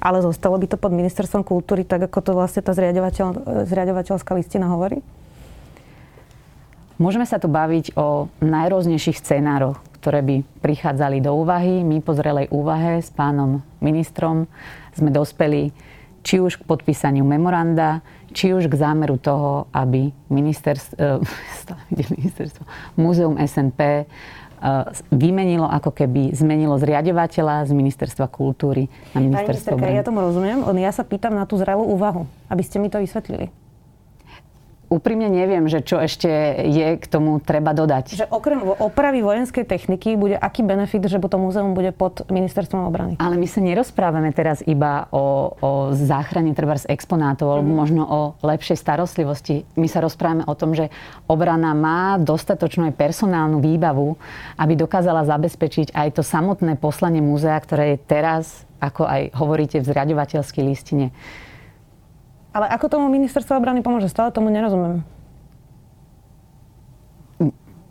ale 0.00 0.24
zostalo 0.24 0.56
by 0.56 0.66
to 0.66 0.80
pod 0.80 0.96
ministerstvom 0.96 1.44
kultúry, 1.44 1.84
tak 1.84 2.08
ako 2.08 2.18
to 2.24 2.32
vlastne 2.32 2.64
tá 2.64 2.72
zriadovateľ, 2.72 3.26
zriadovateľská 3.68 4.32
listina 4.32 4.72
hovorí? 4.72 5.04
Môžeme 6.96 7.28
sa 7.28 7.40
tu 7.40 7.48
baviť 7.48 7.96
o 7.96 8.28
najrôznejších 8.44 9.20
scenároch, 9.20 9.80
ktoré 10.00 10.20
by 10.24 10.36
prichádzali 10.64 11.20
do 11.20 11.36
úvahy. 11.36 11.84
My 11.84 12.00
po 12.00 12.16
zrelej 12.16 12.48
úvahe 12.52 13.00
s 13.00 13.12
pánom 13.12 13.64
ministrom 13.80 14.48
sme 14.96 15.12
dospeli 15.12 15.72
či 16.20 16.40
už 16.40 16.60
k 16.60 16.68
podpísaniu 16.68 17.24
memoranda, 17.24 18.04
či 18.36 18.52
už 18.52 18.68
k 18.68 18.76
zámeru 18.76 19.16
toho, 19.16 19.68
aby 19.72 20.12
ministerstvo, 20.28 21.24
ministerstvo 22.20 22.62
Múzeum 23.00 23.40
SNP 23.40 23.80
Eh, 23.80 24.04
vymenilo, 25.08 25.64
ako 25.64 25.90
keby 25.92 26.36
zmenilo 26.36 26.76
zriadovateľa 26.76 27.68
z 27.68 27.72
ministerstva 27.72 28.28
kultúry 28.28 28.92
na 29.16 29.24
ministerstvo 29.24 29.80
Pani 29.80 29.96
ja 29.96 30.04
tomu 30.04 30.20
rozumiem, 30.20 30.60
len 30.60 30.78
ja 30.84 30.92
sa 30.92 31.04
pýtam 31.04 31.32
na 31.32 31.48
tú 31.48 31.56
zrelú 31.56 31.84
úvahu, 31.88 32.28
aby 32.52 32.62
ste 32.64 32.76
mi 32.76 32.92
to 32.92 33.00
vysvetlili. 33.00 33.48
Úprimne 34.90 35.30
neviem, 35.30 35.70
že 35.70 35.86
čo 35.86 36.02
ešte 36.02 36.26
je 36.66 36.98
k 36.98 37.04
tomu 37.06 37.38
treba 37.38 37.70
dodať. 37.70 38.18
Že 38.18 38.26
okrem 38.26 38.58
opravy 38.58 39.22
vojenskej 39.22 39.62
techniky 39.62 40.18
bude 40.18 40.34
aký 40.34 40.66
benefit, 40.66 41.06
že 41.06 41.22
to 41.22 41.38
múzeum 41.38 41.78
bude 41.78 41.94
pod 41.94 42.26
ministerstvom 42.26 42.90
obrany? 42.90 43.14
Ale 43.22 43.38
my 43.38 43.46
sa 43.46 43.62
nerozprávame 43.62 44.34
teraz 44.34 44.66
iba 44.66 45.06
o, 45.14 45.54
o 45.62 45.70
záchrane 45.94 46.58
treba 46.58 46.74
z 46.74 46.90
exponátov, 46.90 47.54
alebo 47.54 47.70
mm. 47.70 47.78
možno 47.78 48.02
o 48.02 48.20
lepšej 48.42 48.82
starostlivosti. 48.82 49.62
My 49.78 49.86
sa 49.86 50.02
rozprávame 50.02 50.42
o 50.50 50.58
tom, 50.58 50.74
že 50.74 50.90
obrana 51.30 51.70
má 51.70 52.18
dostatočnú 52.18 52.90
aj 52.90 52.98
personálnu 52.98 53.62
výbavu, 53.62 54.18
aby 54.58 54.74
dokázala 54.74 55.22
zabezpečiť 55.22 55.94
aj 55.94 56.18
to 56.18 56.26
samotné 56.26 56.74
poslanie 56.74 57.22
múzea, 57.22 57.54
ktoré 57.62 57.94
je 57.94 57.98
teraz, 58.10 58.66
ako 58.82 59.06
aj 59.06 59.38
hovoríte 59.38 59.78
v 59.78 59.86
zriadovateľskej 59.86 60.62
listine, 60.66 61.14
ale 62.50 62.66
ako 62.70 62.86
tomu 62.90 63.06
ministerstvo 63.10 63.54
obrany 63.54 63.82
pomôže? 63.82 64.10
Stále 64.10 64.34
tomu 64.34 64.50
nerozumiem. 64.50 65.06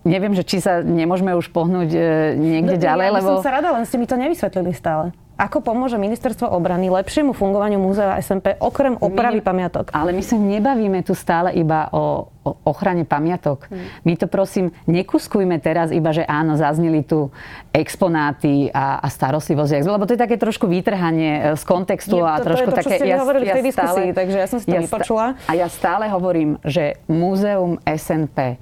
Neviem, 0.07 0.33
že 0.33 0.47
či 0.47 0.63
sa 0.63 0.79
nemôžeme 0.79 1.35
už 1.35 1.51
pohnúť 1.51 1.89
e, 1.91 1.99
niekde 2.39 2.79
no, 2.79 2.81
ďalej, 2.81 3.05
ja 3.05 3.15
lebo... 3.19 3.29
som 3.35 3.43
sa 3.43 3.51
rada, 3.59 3.75
len 3.75 3.83
ste 3.83 3.99
mi 3.99 4.07
to 4.07 4.15
nevysvetlili 4.15 4.71
stále. 4.71 5.11
Ako 5.39 5.63
pomôže 5.63 5.95
ministerstvo 5.95 6.51
obrany 6.51 6.91
lepšiemu 6.91 7.31
fungovaniu 7.31 7.79
múzea 7.79 8.19
SMP 8.19 8.59
okrem 8.59 8.99
opravy 8.99 9.39
my, 9.39 9.47
pamiatok? 9.47 9.87
Ale 9.95 10.11
my 10.11 10.19
sa 10.19 10.35
nebavíme 10.35 10.99
tu 10.99 11.15
stále 11.15 11.55
iba 11.55 11.87
o, 11.95 12.27
o 12.43 12.51
ochrane 12.67 13.07
pamiatok. 13.07 13.71
Hmm. 13.71 13.87
My 14.03 14.19
to 14.19 14.27
prosím, 14.27 14.75
nekuskujme 14.83 15.55
teraz 15.63 15.95
iba, 15.95 16.11
že 16.11 16.27
áno, 16.27 16.59
zaznili 16.59 17.07
tu 17.07 17.31
exponáty 17.71 18.67
a, 18.75 18.99
a 18.99 19.07
starostlivosť, 19.07 19.87
lebo 19.87 20.03
to 20.03 20.19
je 20.19 20.23
také 20.27 20.35
trošku 20.35 20.67
vytrhanie 20.67 21.55
e, 21.55 21.55
z 21.55 21.63
kontextu 21.63 22.19
Je, 22.19 22.27
a 22.27 22.35
to, 22.43 22.45
trošku 22.51 22.69
to 22.69 22.75
to, 22.75 22.79
také... 22.83 22.95
Ja, 23.07 23.23
hovorili 23.23 23.47
ja 23.47 23.55
v 23.55 23.57
tej 23.63 23.65
diskusii, 23.71 24.07
stále, 24.11 24.19
takže 24.19 24.37
ja 24.43 24.47
som 24.51 24.59
si 24.59 24.67
to 24.67 24.75
ja 24.75 24.83
vypočula. 24.83 25.25
a 25.47 25.51
ja 25.55 25.71
stále 25.71 26.11
hovorím, 26.11 26.59
že 26.67 26.99
múzeum 27.07 27.79
SNP 27.87 28.59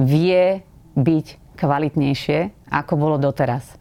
vie 0.00 0.64
byť 0.96 1.26
kvalitnejšie, 1.60 2.72
ako 2.72 2.92
bolo 2.96 3.16
doteraz. 3.20 3.76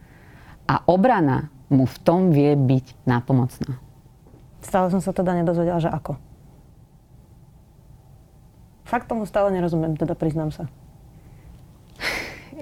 A 0.67 0.83
obrana 0.83 1.53
mu 1.73 1.89
v 1.89 1.97
tom 2.05 2.29
vie 2.29 2.53
byť 2.53 3.03
nápomocná. 3.09 3.81
Stále 4.63 4.87
som 4.93 5.01
sa 5.01 5.11
teda 5.11 5.33
nedozvedela, 5.33 5.81
že 5.81 5.89
ako. 5.89 6.15
Fakt 8.85 9.09
tomu 9.09 9.25
stále 9.25 9.49
nerozumiem, 9.49 9.97
teda 9.97 10.13
priznám 10.13 10.53
sa. 10.53 10.69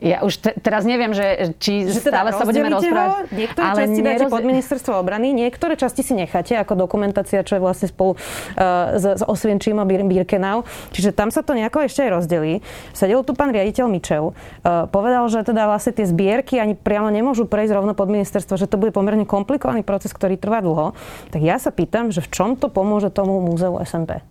Ja 0.02 0.26
už 0.26 0.42
te, 0.42 0.58
teraz 0.58 0.82
neviem, 0.82 1.14
že 1.14 1.54
či 1.62 1.86
že 1.86 2.02
teda 2.02 2.26
stále 2.26 2.30
sa 2.34 2.46
budeme 2.50 2.74
rozprávať. 2.74 3.30
Ho, 3.30 3.38
niektoré 3.38 3.66
ale 3.70 3.80
časti 3.86 4.02
neroz... 4.02 4.18
dáte 4.18 4.34
pod 4.34 4.44
ministerstvo 4.50 4.92
obrany, 4.98 5.30
niektoré 5.30 5.78
časti 5.78 6.02
si 6.02 6.18
necháte 6.18 6.58
ako 6.58 6.74
dokumentácia, 6.74 7.46
čo 7.46 7.56
je 7.58 7.62
vlastne 7.62 7.86
spolu 7.86 8.18
uh, 8.18 8.98
s, 8.98 9.06
s 9.06 9.22
Osvienčím 9.22 9.78
a 9.78 9.86
Birkenau. 9.86 10.66
Čiže 10.90 11.14
tam 11.14 11.30
sa 11.30 11.46
to 11.46 11.54
nejako 11.54 11.86
ešte 11.86 12.10
aj 12.10 12.18
rozdelí. 12.18 12.66
Sedel 12.98 13.22
tu 13.22 13.38
pán 13.38 13.54
riaditeľ 13.54 13.86
Mičev. 13.94 14.34
Uh, 14.34 14.90
povedal, 14.90 15.30
že 15.30 15.46
teda 15.46 15.70
vlastne 15.70 15.94
tie 15.94 16.10
zbierky 16.10 16.58
ani 16.58 16.74
priamo 16.74 17.14
nemôžu 17.14 17.46
prejsť 17.46 17.78
rovno 17.78 17.94
pod 17.94 18.10
ministerstvo, 18.10 18.58
že 18.58 18.66
to 18.66 18.82
bude 18.82 18.98
pomerne 18.98 19.30
komplikovaný 19.30 19.86
proces, 19.86 20.10
ktorý 20.18 20.34
trvá 20.34 20.66
dlho. 20.66 20.98
Tak 21.30 21.42
ja 21.46 21.62
sa 21.62 21.70
pýtam, 21.70 22.10
že 22.10 22.26
v 22.26 22.30
čom 22.34 22.50
to 22.58 22.74
pomôže 22.74 23.14
tomu 23.14 23.38
múzeu 23.38 23.78
SMP? 23.86 24.26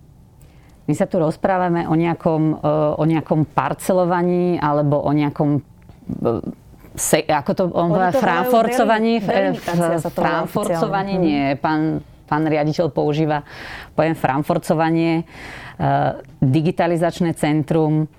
My 0.91 0.95
sa 0.99 1.07
tu 1.07 1.23
rozprávame 1.23 1.87
o 1.87 1.95
nejakom, 1.95 2.59
e, 2.59 2.67
o 2.99 3.03
nejakom 3.07 3.47
parcelovaní 3.47 4.59
alebo 4.59 4.99
o 4.99 5.11
nejakom 5.15 5.55
e, 5.55 5.61
se, 6.99 7.23
ako 7.23 7.51
to 7.55 7.63
on 7.71 7.95
povedal, 7.95 8.19
frankforcovaní, 8.19 9.23
frankforcovaní, 10.03 11.15
nie, 11.15 11.55
pán, 11.55 12.03
pán 12.27 12.43
riaditeľ 12.43 12.91
používa 12.91 13.47
pojem 13.95 14.19
frankforcovanie, 14.19 15.23
e, 15.23 15.25
digitalizačné 16.43 17.39
centrum 17.39 18.11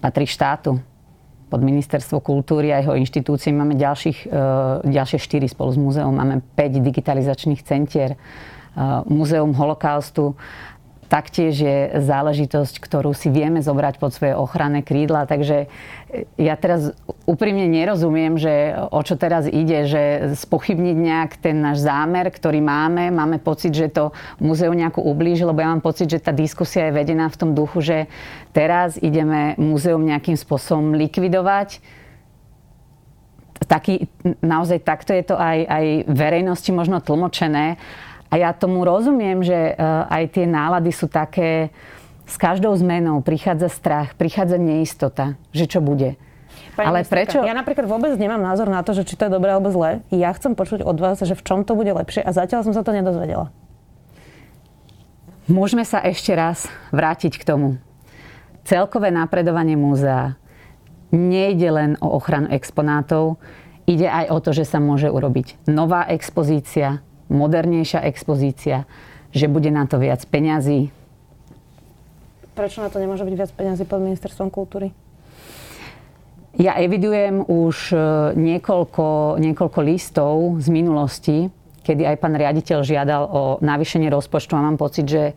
patrí 0.00 0.24
štátu 0.24 0.80
pod 1.52 1.60
ministerstvo 1.60 2.24
kultúry 2.24 2.72
a 2.72 2.80
jeho 2.80 2.96
inštitúcií. 2.96 3.52
Máme 3.52 3.78
ďalších, 3.78 4.34
ďalšie 4.82 5.18
štyri 5.22 5.46
spolu 5.46 5.70
s 5.70 5.78
múzeum. 5.78 6.10
Máme 6.10 6.42
5 6.58 6.82
digitalizačných 6.82 7.62
centier. 7.62 8.18
Múzeum 9.06 9.54
holokaustu 9.54 10.34
taktiež 11.06 11.54
je 11.56 11.78
záležitosť, 12.02 12.82
ktorú 12.82 13.14
si 13.14 13.30
vieme 13.30 13.62
zobrať 13.62 14.02
pod 14.02 14.10
svoje 14.12 14.34
ochranné 14.34 14.82
krídla. 14.82 15.26
Takže 15.26 15.70
ja 16.38 16.54
teraz 16.58 16.94
úprimne 17.24 17.66
nerozumiem, 17.70 18.38
že 18.38 18.74
o 18.90 19.00
čo 19.02 19.14
teraz 19.14 19.46
ide, 19.46 19.86
že 19.86 20.02
spochybniť 20.34 20.96
nejak 20.96 21.30
ten 21.38 21.58
náš 21.62 21.86
zámer, 21.86 22.30
ktorý 22.30 22.58
máme. 22.62 23.10
Máme 23.14 23.38
pocit, 23.38 23.74
že 23.74 23.90
to 23.90 24.14
múzeu 24.38 24.70
nejako 24.74 25.02
ublíži, 25.06 25.46
lebo 25.46 25.62
ja 25.62 25.70
mám 25.70 25.82
pocit, 25.82 26.10
že 26.10 26.22
tá 26.22 26.34
diskusia 26.34 26.90
je 26.90 26.96
vedená 26.98 27.30
v 27.30 27.38
tom 27.38 27.50
duchu, 27.54 27.82
že 27.82 27.98
teraz 28.50 28.98
ideme 28.98 29.54
múzeum 29.58 30.02
nejakým 30.02 30.34
spôsobom 30.34 30.94
likvidovať 30.94 31.80
taký, 33.66 34.06
naozaj 34.44 34.84
takto 34.84 35.16
je 35.16 35.24
to 35.26 35.34
aj, 35.34 35.58
aj 35.66 35.84
verejnosti 36.06 36.70
možno 36.70 37.00
tlmočené 37.00 37.80
a 38.30 38.34
ja 38.36 38.50
tomu 38.52 38.82
rozumiem, 38.82 39.42
že 39.42 39.54
e, 39.54 39.72
aj 40.10 40.34
tie 40.34 40.44
nálady 40.46 40.90
sú 40.90 41.06
také, 41.06 41.70
s 42.26 42.34
každou 42.34 42.74
zmenou 42.74 43.22
prichádza 43.22 43.70
strach, 43.70 44.18
prichádza 44.18 44.58
neistota, 44.58 45.38
že 45.54 45.70
čo 45.70 45.78
bude. 45.78 46.18
Pani 46.74 46.86
Ale 46.90 46.98
prečo? 47.06 47.40
Ja 47.40 47.56
napríklad 47.56 47.88
vôbec 47.88 48.12
nemám 48.18 48.42
názor 48.42 48.68
na 48.68 48.82
to, 48.82 48.92
že 48.92 49.06
či 49.06 49.16
to 49.16 49.30
je 49.30 49.32
dobré 49.32 49.54
alebo 49.54 49.72
zlé. 49.72 50.04
Ja 50.12 50.34
chcem 50.34 50.52
počuť 50.52 50.84
od 50.84 50.98
vás, 50.98 51.22
že 51.22 51.32
v 51.32 51.44
čom 51.46 51.64
to 51.64 51.72
bude 51.72 51.88
lepšie 51.88 52.20
a 52.20 52.30
zatiaľ 52.34 52.66
som 52.66 52.74
sa 52.74 52.84
to 52.84 52.92
nedozvedela. 52.92 53.54
Môžeme 55.46 55.86
sa 55.86 56.02
ešte 56.02 56.34
raz 56.34 56.66
vrátiť 56.90 57.38
k 57.38 57.46
tomu. 57.46 57.78
Celkové 58.66 59.14
napredovanie 59.14 59.78
múzea 59.78 60.34
nejde 61.14 61.70
len 61.70 61.90
o 62.02 62.18
ochranu 62.18 62.50
exponátov, 62.50 63.38
ide 63.86 64.10
aj 64.10 64.26
o 64.34 64.38
to, 64.42 64.50
že 64.50 64.66
sa 64.66 64.82
môže 64.82 65.06
urobiť 65.06 65.70
nová 65.70 66.02
expozícia, 66.10 67.05
modernejšia 67.28 68.04
expozícia, 68.06 68.86
že 69.34 69.50
bude 69.50 69.68
na 69.68 69.84
to 69.84 69.98
viac 69.98 70.22
peňazí. 70.26 70.90
Prečo 72.56 72.80
na 72.80 72.88
to 72.88 72.96
nemôže 72.96 73.26
byť 73.26 73.34
viac 73.36 73.50
peňazí 73.52 73.84
pod 73.84 74.00
ministerstvom 74.00 74.48
kultúry? 74.48 74.96
Ja 76.56 76.72
evidujem 76.80 77.44
už 77.44 77.92
e, 77.92 77.96
niekoľko, 78.32 79.36
niekoľko 79.36 79.80
listov 79.84 80.56
z 80.56 80.72
minulosti, 80.72 81.52
kedy 81.84 82.08
aj 82.08 82.16
pán 82.16 82.32
riaditeľ 82.32 82.80
žiadal 82.80 83.22
o 83.28 83.42
navýšenie 83.60 84.08
rozpočtu 84.08 84.56
a 84.56 84.64
mám 84.64 84.80
pocit, 84.80 85.04
že 85.04 85.36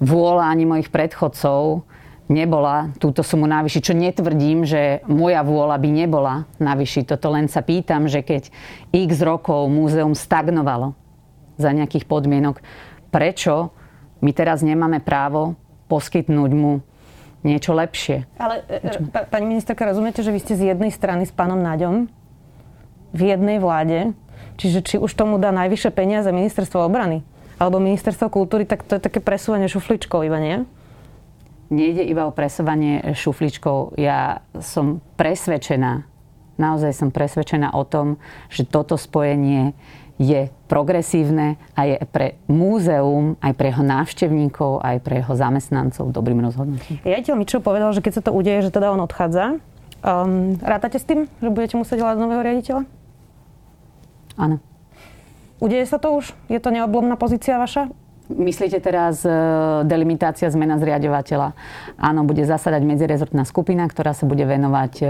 vôľa 0.00 0.48
ani 0.48 0.64
mojich 0.64 0.88
predchodcov 0.88 1.84
nebola 2.32 2.96
túto 2.96 3.20
sumu 3.20 3.44
navýšiť. 3.44 3.80
Čo 3.84 3.92
netvrdím, 3.92 4.64
že 4.64 5.04
moja 5.04 5.44
vôľa 5.44 5.76
by 5.76 5.88
nebola 5.92 6.48
navýšiť. 6.56 7.12
Toto 7.12 7.28
len 7.28 7.52
sa 7.52 7.60
pýtam, 7.60 8.08
že 8.08 8.24
keď 8.24 8.48
x 8.88 9.20
rokov 9.20 9.68
múzeum 9.68 10.16
stagnovalo, 10.16 10.96
za 11.56 11.70
nejakých 11.70 12.06
podmienok. 12.08 12.60
Prečo 13.10 13.70
my 14.24 14.30
teraz 14.32 14.64
nemáme 14.64 15.04
právo 15.04 15.54
poskytnúť 15.86 16.50
mu 16.56 16.80
niečo 17.44 17.76
lepšie? 17.76 18.24
Ale, 18.40 18.64
e, 18.66 19.04
pa, 19.12 19.28
pani 19.28 19.44
ministerka, 19.44 19.84
rozumiete, 19.84 20.24
že 20.24 20.32
vy 20.32 20.40
ste 20.40 20.54
z 20.56 20.72
jednej 20.72 20.90
strany 20.90 21.28
s 21.28 21.32
pánom 21.32 21.60
Naďom 21.60 22.08
v 23.14 23.20
jednej 23.20 23.60
vláde, 23.62 24.16
čiže 24.58 24.80
či 24.82 24.96
už 24.98 25.12
tomu 25.14 25.36
dá 25.38 25.54
najvyššie 25.54 25.90
peniaze 25.92 26.32
ministerstvo 26.32 26.82
obrany 26.82 27.22
alebo 27.54 27.78
ministerstvo 27.78 28.26
kultúry, 28.32 28.66
tak 28.66 28.82
to 28.82 28.98
je 28.98 29.06
také 29.06 29.22
presúvanie 29.22 29.70
šufličkou 29.70 30.26
iba, 30.26 30.42
nie? 30.42 30.66
Nejde 31.70 32.02
iba 32.02 32.26
o 32.26 32.34
presúvanie 32.34 33.14
šufličkou. 33.14 33.94
Ja 33.96 34.42
som 34.58 35.00
presvedčená, 35.14 36.04
naozaj 36.58 36.92
som 36.92 37.08
presvedčená 37.14 37.72
o 37.72 37.86
tom, 37.86 38.18
že 38.50 38.66
toto 38.66 38.98
spojenie 38.98 39.72
je 40.18 40.46
progresívne 40.70 41.58
a 41.74 41.90
je 41.90 41.98
pre 42.06 42.38
múzeum, 42.46 43.34
aj 43.42 43.52
pre 43.58 43.74
jeho 43.74 43.82
návštevníkov, 43.82 44.78
aj 44.82 45.02
pre 45.02 45.22
jeho 45.22 45.34
zamestnancov 45.34 46.14
dobrým 46.14 46.38
rozhodnutím. 46.38 47.02
Riaditeľ 47.02 47.34
Mičov 47.34 47.66
povedal, 47.66 47.90
že 47.90 48.02
keď 48.02 48.12
sa 48.18 48.22
to 48.22 48.30
udeje, 48.30 48.62
že 48.62 48.70
teda 48.70 48.94
on 48.94 49.02
odchádza. 49.02 49.58
Um, 50.04 50.60
rátate 50.62 51.00
s 51.00 51.08
tým, 51.08 51.26
že 51.42 51.48
budete 51.50 51.74
musieť 51.74 51.98
hľadať 52.04 52.18
nového 52.20 52.42
riaditeľa? 52.44 52.82
Áno. 54.38 54.56
Udeje 55.58 55.86
sa 55.88 55.98
to 55.98 56.14
už? 56.14 56.34
Je 56.46 56.60
to 56.60 56.70
neoblomná 56.70 57.16
pozícia 57.16 57.58
vaša? 57.58 57.90
Myslíte 58.24 58.80
teraz 58.80 59.20
e, 59.20 59.28
delimitácia 59.84 60.48
zmena 60.48 60.80
zriadovateľa? 60.80 61.52
Áno, 62.00 62.24
bude 62.24 62.48
zasadať 62.48 62.80
medzirezortná 62.80 63.44
skupina, 63.44 63.84
ktorá 63.84 64.16
sa 64.16 64.24
bude 64.24 64.48
venovať 64.48 64.92
e, 65.04 65.06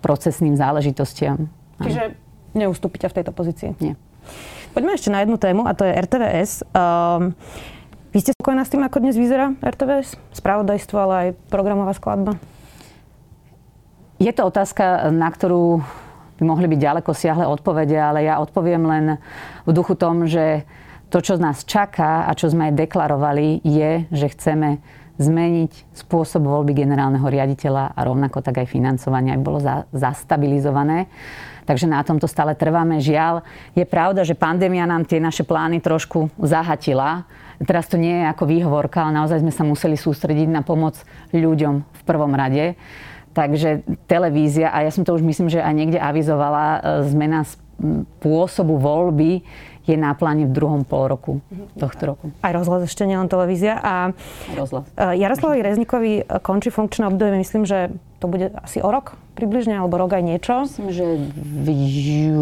procesným 0.00 0.56
záležitostiam. 0.56 1.52
Čiže 1.76 2.16
neustúpite 2.56 3.04
v 3.12 3.16
tejto 3.20 3.36
pozícii? 3.36 3.76
Nie. 3.84 4.00
Poďme 4.76 4.94
ešte 4.94 5.10
na 5.10 5.24
jednu 5.24 5.36
tému 5.40 5.66
a 5.66 5.72
to 5.74 5.82
je 5.82 5.92
RTVS. 5.92 6.50
Um, 6.70 7.34
vy 8.14 8.18
ste 8.24 8.32
spokojná 8.32 8.64
s 8.64 8.72
tým, 8.72 8.82
ako 8.84 9.04
dnes 9.04 9.16
vyzerá 9.20 9.52
RTVS? 9.60 10.16
Spravodajstvo, 10.32 10.96
ale 10.96 11.14
aj 11.14 11.28
programová 11.52 11.92
skladba? 11.92 12.40
Je 14.18 14.32
to 14.34 14.48
otázka, 14.48 15.14
na 15.14 15.30
ktorú 15.30 15.84
by 16.38 16.42
mohli 16.46 16.66
byť 16.70 16.78
ďaleko 16.78 17.10
siahle 17.14 17.46
odpovede, 17.46 17.98
ale 17.98 18.26
ja 18.26 18.38
odpoviem 18.38 18.82
len 18.86 19.04
v 19.66 19.70
duchu 19.74 19.98
tom, 19.98 20.26
že 20.26 20.66
to, 21.10 21.18
čo 21.18 21.40
nás 21.40 21.66
čaká 21.66 22.28
a 22.28 22.32
čo 22.36 22.52
sme 22.52 22.70
aj 22.70 22.78
deklarovali, 22.78 23.64
je, 23.64 24.06
že 24.12 24.26
chceme 24.32 24.78
zmeniť 25.18 25.98
spôsob 25.98 26.46
voľby 26.46 26.78
generálneho 26.78 27.26
riaditeľa 27.26 27.92
a 27.92 28.00
rovnako 28.06 28.38
tak 28.38 28.62
aj 28.62 28.70
financovanie, 28.70 29.34
aby 29.34 29.42
bolo 29.42 29.58
za, 29.58 29.90
zastabilizované. 29.90 31.10
Takže 31.68 31.84
na 31.84 32.00
tomto 32.00 32.24
stále 32.24 32.56
trváme. 32.56 32.96
Žiaľ, 32.96 33.44
je 33.76 33.84
pravda, 33.84 34.24
že 34.24 34.32
pandémia 34.32 34.88
nám 34.88 35.04
tie 35.04 35.20
naše 35.20 35.44
plány 35.44 35.84
trošku 35.84 36.32
zahatila. 36.40 37.28
Teraz 37.60 37.92
to 37.92 38.00
nie 38.00 38.24
je 38.24 38.24
ako 38.24 38.48
výhovorka, 38.48 39.04
ale 39.04 39.20
naozaj 39.20 39.44
sme 39.44 39.52
sa 39.52 39.68
museli 39.68 40.00
sústrediť 40.00 40.48
na 40.48 40.64
pomoc 40.64 40.96
ľuďom 41.36 41.74
v 41.84 42.02
prvom 42.08 42.32
rade. 42.32 42.72
Takže 43.36 43.84
televízia, 44.08 44.72
a 44.72 44.88
ja 44.88 44.90
som 44.90 45.04
to 45.04 45.12
už 45.12 45.20
myslím, 45.20 45.52
že 45.52 45.60
aj 45.60 45.74
niekde 45.76 46.00
avizovala, 46.00 46.64
e, 46.64 46.78
zmena 47.12 47.44
spôsobu 47.44 48.80
voľby 48.80 49.44
je 49.84 49.96
na 49.96 50.16
pláne 50.16 50.48
v 50.48 50.52
druhom 50.52 50.82
pol 50.88 51.06
roku 51.06 51.32
tohto 51.76 52.16
roku. 52.16 52.24
Aj 52.40 52.50
rozhlas 52.50 52.88
ešte, 52.88 53.04
nielen 53.04 53.28
televízia. 53.28 53.76
A. 53.78 54.16
E, 54.56 55.20
Jaroslavovi 55.20 55.60
Reznikovi 55.60 56.12
končí 56.40 56.72
funkčné 56.72 57.04
obdobie, 57.06 57.44
myslím, 57.44 57.68
že 57.68 57.92
To 58.18 58.26
bude 58.26 58.50
asi 58.58 58.82
o 58.82 58.90
rok 58.90 59.14
približne, 59.38 59.78
alebo 59.78 59.94
rok 59.94 60.18
aj 60.18 60.24
niečo. 60.26 60.66
Myslím, 60.66 60.90
že 60.90 61.04
v, 61.38 61.68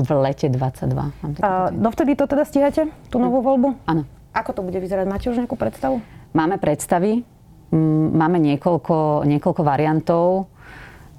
v 0.01 0.11
lete 0.25 0.49
22. 0.49 1.45
A 1.45 1.69
dovtedy 1.69 2.17
to 2.17 2.25
teda 2.25 2.49
stíhate, 2.49 2.89
tú 3.13 3.21
novú 3.21 3.45
voľbu? 3.45 3.77
Áno. 3.85 4.09
Ako 4.33 4.57
to 4.57 4.61
bude 4.65 4.81
vyzerať? 4.81 5.05
Máte 5.05 5.29
už 5.29 5.37
nejakú 5.37 5.57
predstavu? 5.57 6.01
Máme 6.33 6.57
predstavy, 6.57 7.25
máme 8.13 8.41
niekoľko, 8.41 9.29
niekoľko 9.29 9.63
variantov, 9.65 10.25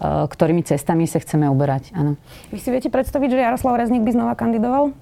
e, 0.02 0.26
ktorými 0.26 0.66
cestami 0.66 1.06
sa 1.06 1.22
chceme 1.22 1.46
uberať. 1.50 1.94
Áno. 1.94 2.18
Vy 2.50 2.58
si 2.62 2.70
viete 2.74 2.90
predstaviť, 2.90 3.30
že 3.34 3.46
Jaroslav 3.46 3.78
Rezník 3.78 4.06
by 4.06 4.12
znova 4.14 4.34
kandidoval? 4.34 4.94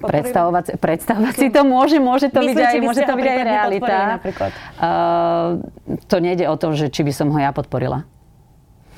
Predstavovať, 0.00 0.80
predstavovať 0.80 1.34
si 1.36 1.48
to 1.52 1.60
môže, 1.62 2.00
môže 2.00 2.32
to 2.32 2.40
byť 2.40 2.56
aj, 2.56 2.76
môže 2.80 3.02
to 3.04 3.14
byť 3.14 3.26
aj 3.28 3.40
realita. 3.44 3.96
Uh, 4.80 5.60
to 6.08 6.16
nejde 6.24 6.48
o 6.48 6.56
to, 6.56 6.72
že 6.72 6.88
či 6.88 7.04
by 7.04 7.12
som 7.12 7.28
ho 7.28 7.38
ja 7.38 7.52
podporila. 7.52 8.08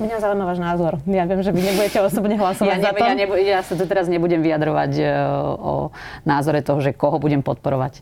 Mňa 0.01 0.17
zaujíma 0.23 0.45
váš 0.47 0.59
názor. 0.63 0.97
Ja 1.05 1.29
viem, 1.29 1.45
že 1.45 1.53
vy 1.53 1.61
nebudete 1.61 2.01
osobne 2.01 2.33
hlasovať 2.33 2.77
ja 2.81 2.85
za 2.87 2.91
to. 2.97 3.03
Ja, 3.05 3.13
nebu- 3.13 3.37
ja 3.37 3.59
sa 3.61 3.77
tu 3.77 3.85
teraz 3.85 4.09
nebudem 4.09 4.41
vyjadrovať 4.41 4.91
uh, 4.97 5.11
o 5.53 5.73
názore 6.25 6.65
toho, 6.65 6.81
že 6.81 6.95
koho 6.95 7.21
budem 7.21 7.45
podporovať. 7.45 8.01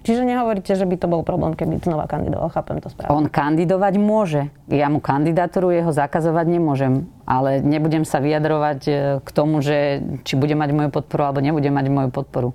Čiže 0.00 0.24
nehovoríte, 0.24 0.72
že 0.72 0.88
by 0.88 0.96
to 0.96 1.06
bol 1.12 1.20
problém, 1.20 1.52
keby 1.52 1.76
znova 1.84 2.08
kandidoval, 2.08 2.48
chápem 2.48 2.80
to 2.80 2.88
správne. 2.88 3.12
On 3.12 3.26
kandidovať 3.28 3.94
môže. 4.00 4.48
Ja 4.72 4.88
mu 4.88 4.96
kandidatúru 5.04 5.68
jeho 5.68 5.92
zakazovať 5.92 6.46
nemôžem. 6.48 7.04
Ale 7.28 7.60
nebudem 7.60 8.08
sa 8.08 8.18
vyjadrovať 8.18 8.80
e, 8.88 8.92
k 9.22 9.28
tomu, 9.30 9.60
že 9.60 10.02
či 10.24 10.34
bude 10.34 10.56
mať 10.56 10.72
moju 10.72 10.90
podporu 10.90 11.30
alebo 11.30 11.44
nebude 11.44 11.68
mať 11.68 11.86
moju 11.92 12.08
podporu. 12.10 12.48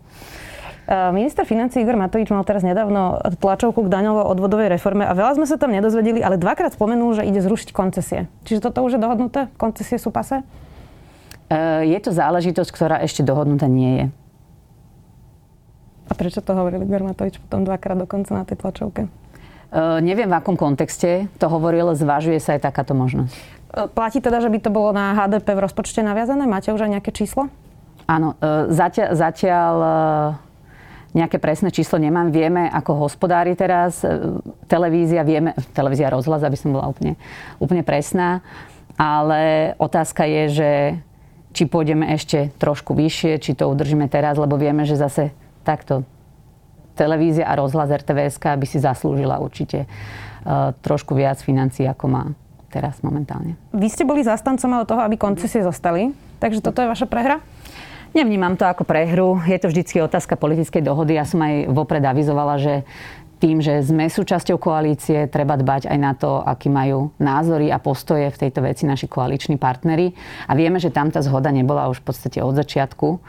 E, 0.89 1.13
minister 1.13 1.45
financí 1.45 1.79
Igor 1.79 1.95
Matovič 1.95 2.34
mal 2.34 2.43
teraz 2.43 2.65
nedávno 2.65 3.21
tlačovku 3.39 3.86
k 3.86 3.93
daňovo-odvodovej 3.93 4.73
reforme 4.73 5.05
a 5.05 5.13
veľa 5.13 5.38
sme 5.38 5.45
sa 5.45 5.55
tam 5.62 5.71
nedozvedeli, 5.71 6.19
ale 6.25 6.41
dvakrát 6.41 6.73
spomenul, 6.73 7.13
že 7.13 7.29
ide 7.29 7.39
zrušiť 7.45 7.71
koncesie. 7.71 8.27
Čiže 8.43 8.67
toto 8.67 8.81
už 8.84 8.97
je 8.97 9.01
dohodnuté? 9.01 9.47
Koncesie 9.55 10.01
sú 10.01 10.10
pase? 10.10 10.41
E, 11.47 11.88
je 11.88 11.99
to 12.01 12.10
záležitosť, 12.10 12.69
ktorá 12.73 12.97
ešte 13.05 13.21
dohodnutá 13.21 13.69
nie 13.69 13.91
je. 13.95 14.05
Prečo 16.15 16.39
to 16.39 16.56
hovoril 16.56 16.84
Igor 16.88 17.04
Matovič 17.04 17.38
potom 17.43 17.67
dvakrát 17.67 17.99
dokonca 17.99 18.32
na 18.32 18.43
tej 18.47 18.60
tlačovke? 18.63 19.12
Uh, 19.75 19.99
neviem, 19.99 20.32
v 20.32 20.36
akom 20.39 20.56
kontexte 20.56 21.28
to 21.36 21.45
hovoril, 21.51 21.91
zvažuje 21.91 22.39
sa 22.39 22.56
aj 22.56 22.63
takáto 22.63 22.95
možnosť. 22.95 23.36
Uh, 23.75 23.91
platí 23.91 24.23
teda, 24.23 24.39
že 24.39 24.47
by 24.47 24.60
to 24.63 24.71
bolo 24.71 24.95
na 24.95 25.12
HDP 25.12 25.51
v 25.51 25.63
rozpočte 25.67 25.99
naviazané? 25.99 26.47
Máte 26.47 26.71
už 26.71 26.88
aj 26.88 26.99
nejaké 26.99 27.12
číslo? 27.12 27.51
Áno, 28.08 28.39
uh, 28.39 28.71
zatiaľ, 28.71 29.10
zatiaľ 29.12 29.75
nejaké 31.15 31.39
presné 31.39 31.71
číslo 31.71 31.95
nemám. 31.95 32.28
Vieme, 32.28 32.67
ako 32.67 33.08
hospodári 33.08 33.56
teraz 33.56 34.04
televízia, 34.67 35.23
vieme, 35.23 35.56
televízia 35.71 36.12
rozhlas, 36.12 36.43
aby 36.43 36.60
som 36.60 36.75
bola 36.75 36.91
úplne, 36.91 37.15
úplne 37.56 37.88
presná, 37.88 38.43
ale 38.99 39.71
otázka 39.80 40.28
je, 40.28 40.43
že 40.51 40.69
či 41.56 41.71
pôjdeme 41.71 42.12
ešte 42.12 42.51
trošku 42.60 42.91
vyššie, 42.91 43.39
či 43.39 43.56
to 43.56 43.71
udržíme 43.71 44.12
teraz, 44.12 44.36
lebo 44.36 44.60
vieme, 44.60 44.84
že 44.84 44.99
zase 44.99 45.32
takto 45.65 46.06
televízia 46.95 47.49
a 47.49 47.58
rozhlas 47.60 47.91
RTVS 47.91 48.39
by 48.39 48.65
si 48.69 48.80
zaslúžila 48.80 49.41
určite 49.41 49.84
uh, 49.84 50.71
trošku 50.80 51.17
viac 51.17 51.41
financií, 51.43 51.84
ako 51.89 52.06
má 52.08 52.23
teraz 52.71 53.04
momentálne. 53.04 53.60
Vy 53.75 53.88
ste 53.91 54.08
boli 54.08 54.23
zastancom 54.23 54.69
ale 54.71 54.86
toho, 54.88 55.01
aby 55.04 55.19
koncesie 55.19 55.63
zostali, 55.63 56.15
takže 56.39 56.63
toto 56.63 56.84
je 56.84 56.91
vaša 56.91 57.08
prehra? 57.08 57.43
Nevnímam 58.15 58.56
to 58.56 58.63
ako 58.63 58.88
prehru. 58.88 59.43
Je 59.43 59.60
to 59.60 59.67
vždycky 59.67 59.99
otázka 59.99 60.39
politickej 60.39 60.80
dohody. 60.80 61.19
Ja 61.19 61.28
som 61.28 61.43
aj 61.43 61.67
vopred 61.67 61.99
avizovala, 61.99 62.56
že 62.56 62.88
tým, 63.43 63.60
že 63.60 63.84
sme 63.84 64.08
súčasťou 64.08 64.56
koalície, 64.56 65.28
treba 65.28 65.60
dbať 65.60 65.91
aj 65.91 65.99
na 65.99 66.15
to, 66.15 66.39
aký 66.39 66.71
majú 66.71 67.12
názory 67.19 67.67
a 67.67 67.84
postoje 67.84 68.32
v 68.32 68.39
tejto 68.47 68.63
veci 68.63 68.88
naši 68.88 69.12
koaliční 69.12 69.60
partnery. 69.60 70.15
A 70.47 70.56
vieme, 70.56 70.80
že 70.80 70.95
tam 70.95 71.12
tá 71.12 71.19
zhoda 71.19 71.51
nebola 71.51 71.91
už 71.91 71.99
v 71.99 72.08
podstate 72.08 72.39
od 72.39 72.56
začiatku. 72.56 73.19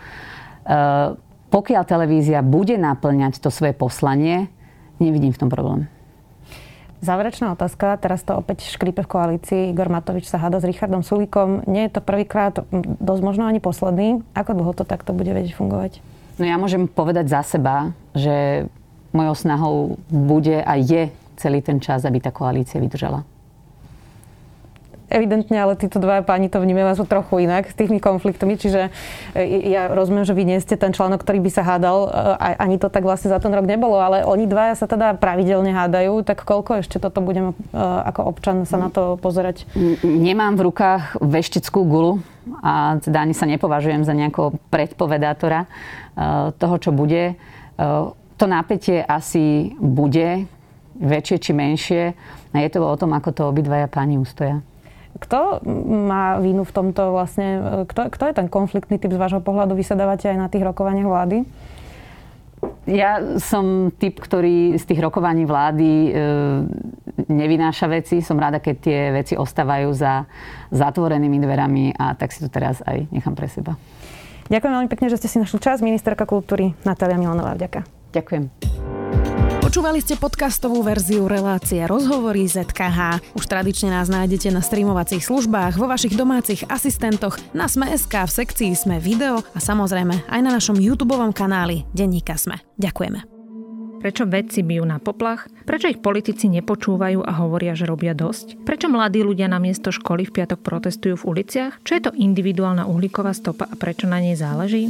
Uh, 0.66 1.18
pokiaľ 1.50 1.82
televízia 1.86 2.42
bude 2.42 2.74
naplňať 2.74 3.38
to 3.38 3.54
svoje 3.54 3.72
poslanie, 3.72 4.50
nevidím 4.98 5.30
v 5.30 5.40
tom 5.40 5.50
problém. 5.52 5.86
Záverečná 7.04 7.52
otázka, 7.52 8.00
teraz 8.00 8.24
to 8.24 8.40
opäť 8.40 8.72
škrípe 8.72 9.04
v 9.04 9.12
koalícii. 9.12 9.62
Igor 9.70 9.92
Matovič 9.92 10.26
sa 10.26 10.40
hada 10.40 10.58
s 10.58 10.64
Richardom 10.64 11.04
Sulíkom. 11.04 11.62
Nie 11.68 11.86
je 11.86 12.00
to 12.00 12.00
prvýkrát, 12.00 12.64
dosť 12.98 13.22
možno 13.22 13.44
ani 13.44 13.60
posledný. 13.60 14.24
Ako 14.32 14.56
dlho 14.56 14.72
to 14.72 14.88
takto 14.88 15.12
bude 15.12 15.28
vedieť 15.28 15.54
fungovať? 15.54 16.00
No 16.40 16.48
ja 16.48 16.56
môžem 16.56 16.88
povedať 16.88 17.28
za 17.28 17.44
seba, 17.44 17.92
že 18.16 18.64
mojou 19.12 19.36
snahou 19.36 19.76
bude 20.08 20.56
a 20.56 20.72
je 20.80 21.12
celý 21.36 21.60
ten 21.60 21.84
čas, 21.84 22.08
aby 22.08 22.16
tá 22.16 22.32
koalícia 22.32 22.80
vydržala 22.80 23.28
evidentne, 25.08 25.54
ale 25.56 25.78
títo 25.78 26.02
dva 26.02 26.22
páni 26.22 26.50
to 26.50 26.58
vnímajú 26.58 27.06
trochu 27.06 27.46
inak 27.46 27.70
s 27.70 27.74
tými 27.78 28.02
konfliktmi, 28.02 28.58
čiže 28.58 28.90
e, 29.32 29.70
ja 29.70 29.86
rozumiem, 29.90 30.26
že 30.26 30.34
vy 30.34 30.42
nie 30.42 30.58
ste 30.58 30.74
ten 30.74 30.90
článok, 30.90 31.22
ktorý 31.22 31.38
by 31.42 31.50
sa 31.50 31.62
hádal, 31.62 31.98
e, 32.06 32.08
ani 32.58 32.76
to 32.82 32.90
tak 32.90 33.06
vlastne 33.06 33.30
za 33.30 33.38
ten 33.38 33.54
rok 33.54 33.66
nebolo, 33.66 33.98
ale 33.98 34.26
oni 34.26 34.50
dvaja 34.50 34.74
sa 34.74 34.86
teda 34.90 35.14
pravidelne 35.18 35.70
hádajú, 35.70 36.26
tak 36.26 36.42
koľko 36.42 36.82
ešte 36.82 36.98
toto 36.98 37.22
budem 37.22 37.52
e, 37.52 37.78
ako 37.78 38.20
občan 38.26 38.66
sa 38.66 38.78
na 38.78 38.90
to 38.90 39.14
pozerať? 39.22 39.66
Nemám 40.02 40.58
v 40.58 40.70
rukách 40.70 41.22
veštickú 41.22 41.86
gulu 41.86 42.12
a 42.62 42.98
teda 43.02 43.22
ani 43.22 43.34
sa 43.34 43.46
nepovažujem 43.46 44.06
za 44.06 44.14
nejakého 44.14 44.54
predpovedátora 44.70 45.66
toho, 46.56 46.76
čo 46.78 46.94
bude. 46.94 47.34
To 48.38 48.44
napätie 48.46 49.02
asi 49.02 49.74
bude, 49.82 50.46
väčšie 51.00 51.36
či 51.42 51.52
menšie. 51.52 52.02
A 52.54 52.56
je 52.64 52.70
to 52.72 52.80
o 52.80 52.96
tom, 52.96 53.12
ako 53.12 53.30
to 53.34 53.42
obidvaja 53.50 53.84
páni 53.90 54.16
ustoja. 54.16 54.64
Kto 55.16 55.64
má 55.86 56.38
vínu 56.38 56.62
v 56.62 56.72
tomto 56.72 57.16
vlastne? 57.16 57.84
Kto, 57.88 58.12
kto 58.12 58.24
je 58.30 58.34
ten 58.36 58.48
konfliktný 58.48 59.00
typ 59.00 59.12
z 59.12 59.20
vášho 59.20 59.40
pohľadu? 59.40 59.74
Vy 59.74 59.84
sa 59.84 59.98
dávate 59.98 60.28
aj 60.28 60.38
na 60.38 60.48
tých 60.52 60.64
rokovaniach 60.64 61.08
vlády? 61.08 61.44
Ja 62.86 63.18
som 63.42 63.90
typ, 63.90 64.18
ktorý 64.22 64.78
z 64.78 64.84
tých 64.86 65.02
rokovaní 65.02 65.42
vlády 65.42 65.90
e, 65.90 66.10
nevynáša 67.26 67.86
veci. 67.90 68.22
Som 68.22 68.38
rada, 68.38 68.62
keď 68.62 68.76
tie 68.78 69.00
veci 69.10 69.34
ostávajú 69.34 69.90
za 69.90 70.24
zatvorenými 70.70 71.38
dverami 71.42 71.84
a 71.98 72.14
tak 72.14 72.30
si 72.30 72.42
to 72.42 72.48
teraz 72.50 72.80
aj 72.86 73.10
nechám 73.10 73.34
pre 73.34 73.50
seba. 73.50 73.74
Ďakujem 74.46 74.72
veľmi 74.72 74.90
pekne, 74.90 75.10
že 75.10 75.18
ste 75.18 75.28
si 75.30 75.42
našli 75.42 75.58
čas. 75.58 75.82
Ministerka 75.82 76.22
kultúry 76.22 76.78
Natália 76.86 77.18
Milanová. 77.18 77.58
Vďaka. 77.58 77.82
Ďakujem. 78.14 78.85
Počúvali 79.76 80.00
ste 80.00 80.16
podcastovú 80.16 80.80
verziu 80.80 81.28
relácie 81.28 81.84
Rozhovory 81.84 82.48
ZKH. 82.48 83.20
Už 83.36 83.44
tradične 83.44 83.92
nás 83.92 84.08
nájdete 84.08 84.48
na 84.48 84.64
streamovacích 84.64 85.20
službách, 85.20 85.76
vo 85.76 85.84
vašich 85.84 86.16
domácich 86.16 86.64
asistentoch, 86.64 87.36
na 87.52 87.68
Sme.sk, 87.68 88.08
v 88.08 88.32
sekcii 88.40 88.72
Sme 88.72 88.96
video 88.96 89.44
a 89.52 89.60
samozrejme 89.60 90.32
aj 90.32 90.40
na 90.40 90.48
našom 90.48 90.80
YouTube 90.80 91.12
kanáli 91.36 91.84
Denníka 91.92 92.40
Sme. 92.40 92.64
Ďakujeme. 92.80 93.28
Prečo 94.00 94.24
vedci 94.24 94.64
bijú 94.64 94.88
na 94.88 94.96
poplach? 94.96 95.44
Prečo 95.68 95.92
ich 95.92 96.00
politici 96.00 96.48
nepočúvajú 96.48 97.20
a 97.20 97.36
hovoria, 97.36 97.76
že 97.76 97.84
robia 97.84 98.16
dosť? 98.16 98.64
Prečo 98.64 98.88
mladí 98.88 99.20
ľudia 99.20 99.44
na 99.44 99.60
miesto 99.60 99.92
školy 99.92 100.24
v 100.24 100.40
piatok 100.40 100.64
protestujú 100.64 101.20
v 101.20 101.36
uliciach? 101.36 101.84
Čo 101.84 101.92
je 101.92 102.02
to 102.08 102.16
individuálna 102.16 102.88
uhlíková 102.88 103.36
stopa 103.36 103.68
a 103.68 103.76
prečo 103.76 104.08
na 104.08 104.24
nej 104.24 104.40
záleží? 104.40 104.88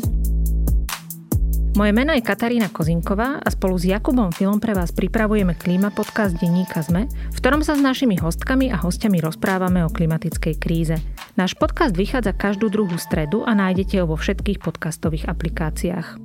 Moje 1.77 1.93
meno 1.93 2.17
je 2.17 2.25
Katarína 2.25 2.73
Kozinková 2.73 3.37
a 3.37 3.49
spolu 3.53 3.77
s 3.77 3.85
Jakubom 3.85 4.33
Filom 4.33 4.57
pre 4.57 4.73
vás 4.73 4.97
pripravujeme 4.97 5.53
klíma 5.53 5.93
podcast 5.93 6.33
denníka 6.41 6.81
ZME, 6.81 7.05
v 7.05 7.37
ktorom 7.37 7.61
sa 7.61 7.77
s 7.77 7.85
našimi 7.85 8.17
hostkami 8.17 8.73
a 8.73 8.81
hostiami 8.81 9.21
rozprávame 9.21 9.85
o 9.85 9.93
klimatickej 9.93 10.57
kríze. 10.57 10.97
Náš 11.37 11.53
podcast 11.53 11.93
vychádza 11.93 12.33
každú 12.33 12.73
druhú 12.73 12.97
stredu 12.97 13.45
a 13.45 13.53
nájdete 13.53 14.01
ho 14.01 14.09
vo 14.09 14.17
všetkých 14.17 14.65
podcastových 14.65 15.29
aplikáciách. 15.29 16.17